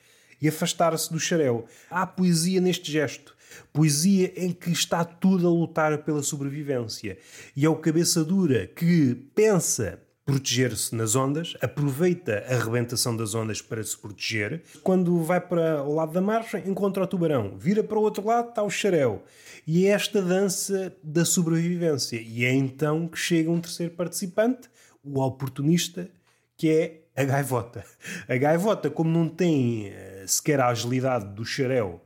e 0.41 0.49
afastar-se 0.49 1.09
do 1.13 1.17
xarel. 1.17 1.67
Há 1.89 2.05
poesia 2.05 2.59
neste 2.59 2.91
gesto. 2.91 3.33
Poesia 3.71 4.33
em 4.35 4.51
que 4.51 4.71
está 4.71 5.05
tudo 5.05 5.47
a 5.47 5.49
lutar 5.49 5.99
pela 5.99 6.21
sobrevivência. 6.21 7.17
E 7.55 7.63
é 7.63 7.69
o 7.69 7.77
cabeça 7.77 8.21
dura 8.21 8.67
que 8.67 9.15
pensa 9.33 10.01
proteger-se 10.25 10.95
nas 10.95 11.15
ondas, 11.15 11.55
aproveita 11.61 12.43
a 12.49 12.55
arrebentação 12.55 13.15
das 13.15 13.35
ondas 13.35 13.61
para 13.61 13.83
se 13.83 13.95
proteger. 13.95 14.63
Quando 14.81 15.21
vai 15.21 15.39
para 15.39 15.83
o 15.83 15.93
lado 15.93 16.11
da 16.13 16.21
margem, 16.21 16.67
encontra 16.67 17.03
o 17.03 17.07
tubarão. 17.07 17.55
Vira 17.57 17.83
para 17.83 17.99
o 17.99 18.01
outro 18.01 18.25
lado, 18.25 18.49
está 18.49 18.63
o 18.63 18.69
xarel. 18.69 19.23
E 19.67 19.85
é 19.85 19.89
esta 19.89 20.21
dança 20.21 20.95
da 21.03 21.23
sobrevivência. 21.23 22.19
E 22.19 22.43
é 22.43 22.51
então 22.51 23.07
que 23.07 23.19
chega 23.19 23.51
um 23.51 23.61
terceiro 23.61 23.93
participante, 23.93 24.67
o 25.03 25.21
oportunista, 25.21 26.09
que 26.57 26.69
é 26.69 27.01
a 27.15 27.23
gaivota. 27.23 27.85
A 28.27 28.35
gaivota, 28.35 28.89
como 28.89 29.09
não 29.09 29.29
tem 29.29 29.87
eh, 29.87 30.25
sequer 30.27 30.59
a 30.59 30.67
agilidade 30.67 31.33
do 31.35 31.45
xarel 31.45 32.04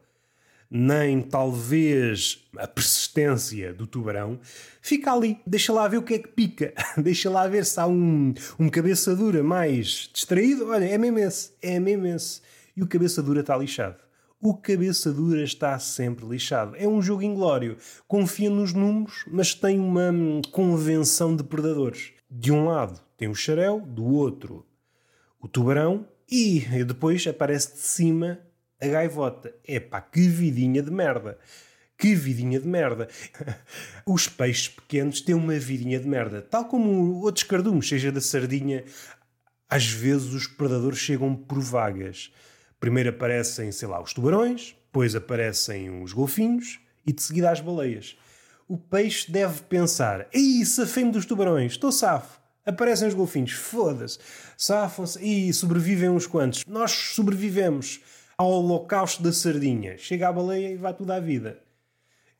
nem 0.70 1.22
talvez 1.22 2.48
a 2.58 2.68
persistência 2.68 3.74
do 3.74 3.88
tubarão, 3.88 4.40
fica 4.82 5.12
ali, 5.12 5.40
deixa 5.46 5.74
lá 5.74 5.88
ver 5.88 5.98
o 5.98 6.04
que 6.04 6.14
é 6.14 6.20
que 6.20 6.28
pica, 6.28 6.74
deixa 6.98 7.30
lá 7.30 7.48
ver 7.48 7.66
se 7.66 7.80
há 7.80 7.88
um, 7.88 8.34
um 8.60 8.70
cabeça 8.70 9.16
dura 9.16 9.44
mais 9.44 10.10
distraído. 10.14 10.68
Olha, 10.68 10.86
é 10.86 10.98
mesmo 10.98 11.20
esse, 11.20 11.52
é 11.62 11.80
mesmo 11.80 12.06
esse. 12.08 12.42
E 12.76 12.84
o 12.84 12.88
cabeça 12.88 13.24
dura 13.24 13.42
está 13.42 13.58
lixado. 13.58 13.98
O 14.42 14.56
cabeça 14.56 15.12
dura 15.12 15.44
está 15.44 15.78
sempre 15.80 16.26
lixado. 16.26 16.76
É 16.78 16.88
um 16.88 17.02
jogo 17.02 17.24
inglório. 17.24 17.76
Confia 18.08 18.50
nos 18.50 18.72
números, 18.72 19.26
mas 19.28 19.54
tem 19.54 19.80
uma 19.80 20.12
hum, 20.12 20.42
convenção 20.52 21.36
de 21.36 21.44
predadores. 21.44 22.14
De 22.32 22.52
um 22.52 22.66
lado 22.66 23.02
tem 23.18 23.28
o 23.28 23.36
xarel, 23.36 23.82
do 23.82 24.06
outro 24.06 24.66
o 25.42 25.48
tubarão, 25.48 26.06
e 26.30 26.60
depois 26.86 27.26
aparece 27.26 27.74
de 27.74 27.80
cima 27.80 28.40
a 28.82 28.88
gaivota. 28.88 29.54
Epá, 29.68 30.02
que 30.02 30.28
vidinha 30.28 30.82
de 30.82 30.92
merda. 30.92 31.38
Que 31.98 32.16
vidinha 32.16 32.60
de 32.60 32.68
merda. 32.68 33.10
Os 34.06 34.28
peixes 34.28 34.70
pequenos 34.70 35.22
têm 35.22 35.36
uma 35.36 35.58
vidinha 35.60 36.00
de 36.00 36.08
merda. 36.08 36.42
Tal 36.42 36.66
como 36.66 37.22
outros 37.22 37.44
cardumes, 37.44 37.88
seja 37.88 38.12
da 38.12 38.22
sardinha. 38.22 38.84
Às 39.70 39.86
vezes 39.88 40.34
os 40.34 40.48
predadores 40.48 40.98
chegam 40.98 41.36
por 41.36 41.60
vagas. 41.60 42.32
Primeiro 42.80 43.10
aparecem, 43.10 43.72
sei 43.72 43.88
lá, 43.88 44.02
os 44.02 44.14
tubarões, 44.14 44.76
depois 44.86 45.14
aparecem 45.14 46.02
os 46.02 46.12
golfinhos 46.12 46.80
e 47.06 47.12
de 47.12 47.22
seguida 47.22 47.52
as 47.52 47.60
baleias. 47.60 48.18
O 48.68 48.78
peixe 48.78 49.32
deve 49.32 49.62
pensar: 49.64 50.28
Ei, 50.34 50.66
safei-me 50.66 51.12
dos 51.12 51.26
tubarões, 51.26 51.74
estou 51.74 51.92
safo. 51.92 52.40
Aparecem 52.66 53.08
os 53.08 53.14
golfinhos, 53.14 53.52
foda-se. 53.52 54.18
Safam-se 54.58 55.20
e 55.24 55.54
sobrevivem 55.54 56.10
uns 56.10 56.26
quantos. 56.26 56.64
Nós 56.66 56.92
sobrevivemos 56.92 58.00
ao 58.40 58.52
holocausto 58.52 59.22
da 59.22 59.34
sardinha. 59.34 59.98
Chega 59.98 60.30
a 60.30 60.32
baleia 60.32 60.72
e 60.72 60.78
vai 60.78 60.94
tudo 60.94 61.12
à 61.12 61.20
vida. 61.20 61.60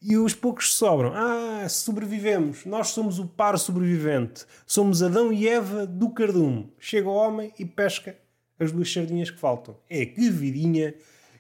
E 0.02 0.16
os 0.16 0.34
poucos 0.34 0.74
sobram. 0.74 1.12
Ah, 1.14 1.68
sobrevivemos. 1.68 2.66
Nós 2.66 2.88
somos 2.88 3.20
o 3.20 3.28
par 3.28 3.60
sobrevivente. 3.60 4.46
Somos 4.66 5.04
Adão 5.04 5.34
e 5.34 5.46
Eva 5.46 5.86
do 5.86 6.10
cardume. 6.10 6.72
Chega 6.80 7.10
o 7.10 7.14
homem 7.14 7.54
e 7.60 7.66
pesca 7.66 8.18
as 8.58 8.72
duas 8.72 8.90
sardinhas 8.90 9.30
que 9.30 9.38
faltam. 9.38 9.76
É 9.90 10.06
que 10.06 10.30
vidinha, 10.30 10.96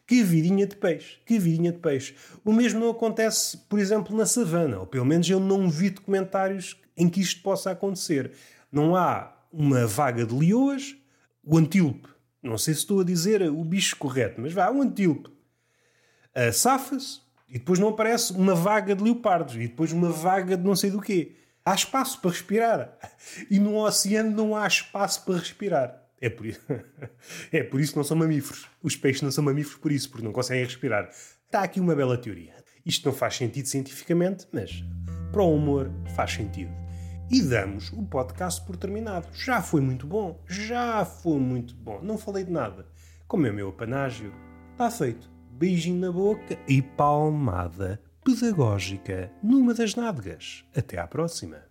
que 0.06 0.22
vidinha 0.24 0.68
de 0.68 0.76
peixe. 0.76 1.20
Que 1.26 1.40
vidinha 1.40 1.72
de 1.72 1.80
peixe. 1.80 2.14
O 2.44 2.52
mesmo 2.52 2.82
não 2.82 2.90
acontece, 2.90 3.58
por 3.70 3.80
exemplo, 3.80 4.14
na 4.16 4.26
savana. 4.26 4.82
Ou 4.82 4.86
pelo 4.86 5.06
menos 5.06 5.30
eu 5.30 5.40
não 5.40 5.70
vi 5.70 5.90
documentários 5.90 6.76
em 6.98 7.08
que 7.08 7.22
isto 7.22 7.42
possa 7.42 7.72
acontecer. 7.72 8.34
Não 8.70 8.94
há 8.94 9.34
uma 9.54 9.88
vaga 9.88 10.26
de 10.26 10.36
leoas, 10.36 10.98
o 11.46 11.58
antílope 11.58 12.19
não 12.42 12.58
sei 12.58 12.74
se 12.74 12.82
estou 12.82 13.02
a 13.02 13.04
dizer 13.04 13.42
o 13.44 13.64
bicho 13.64 13.96
correto, 13.98 14.42
mas 14.42 14.54
vá, 14.54 14.70
um 14.72 14.82
antílope. 14.82 15.30
Uh, 16.36 16.54
Safa-se 16.54 17.22
e 17.48 17.54
depois 17.54 17.80
não 17.80 17.90
aparece 17.90 18.32
uma 18.34 18.56
vaga 18.56 18.96
de 18.96 19.04
leopardos 19.04 19.56
e 19.56 19.68
depois 19.68 19.92
uma 19.92 20.10
vaga 20.10 20.56
de 20.56 20.64
não 20.64 20.76
sei 20.76 20.92
do 20.92 21.02
quê. 21.02 21.36
Há 21.66 21.76
espaço 21.76 22.22
para 22.22 22.32
respirar. 22.32 22.98
E 23.50 23.60
no 23.60 23.76
oceano 23.76 24.32
não 24.32 24.56
há 24.56 24.66
espaço 24.66 25.26
para 25.26 25.40
respirar. 25.40 26.04
É 26.22 26.30
por 26.30 26.46
isso, 26.46 26.62
é 27.52 27.64
por 27.64 27.80
isso 27.80 27.94
que 27.94 27.98
não 27.98 28.04
são 28.04 28.18
mamíferos. 28.18 28.68
Os 28.82 28.96
peixes 28.96 29.22
não 29.22 29.32
são 29.32 29.44
mamíferos 29.44 29.80
por 29.80 29.92
isso, 29.92 30.10
porque 30.10 30.26
não 30.26 30.32
conseguem 30.32 30.64
respirar. 30.64 31.10
Está 31.46 31.64
aqui 31.64 31.80
uma 31.80 31.96
bela 31.96 32.18
teoria. 32.18 32.54
Isto 32.86 33.10
não 33.10 33.16
faz 33.16 33.36
sentido 33.36 33.68
cientificamente, 33.68 34.48
mas 34.52 34.84
para 35.32 35.44
o 35.44 35.56
humor 35.56 35.92
faz 36.16 36.32
sentido 36.34 36.72
e 37.30 37.42
damos 37.42 37.92
o 37.94 38.04
podcast 38.04 38.66
por 38.66 38.76
terminado. 38.76 39.28
Já 39.34 39.62
foi 39.62 39.82
muito 39.82 40.08
bom, 40.08 40.40
já 40.48 41.06
foi 41.06 41.40
muito 41.40 41.76
bom. 41.76 42.02
Não 42.02 42.18
falei 42.18 42.44
de 42.44 42.52
nada. 42.52 42.88
Como 43.28 43.46
é 43.46 43.52
o 43.52 43.54
meu 43.54 43.70
apanágio, 43.70 44.34
está 44.72 44.90
feito. 44.90 45.30
Beijinho 45.52 46.00
na 46.00 46.12
boca 46.12 46.58
e 46.68 46.82
palmada 46.82 48.02
pedagógica 48.24 49.32
numa 49.44 49.74
das 49.74 49.96
nádegas. 49.96 50.66
Até 50.76 51.00
à 51.00 51.08
próxima. 51.08 51.69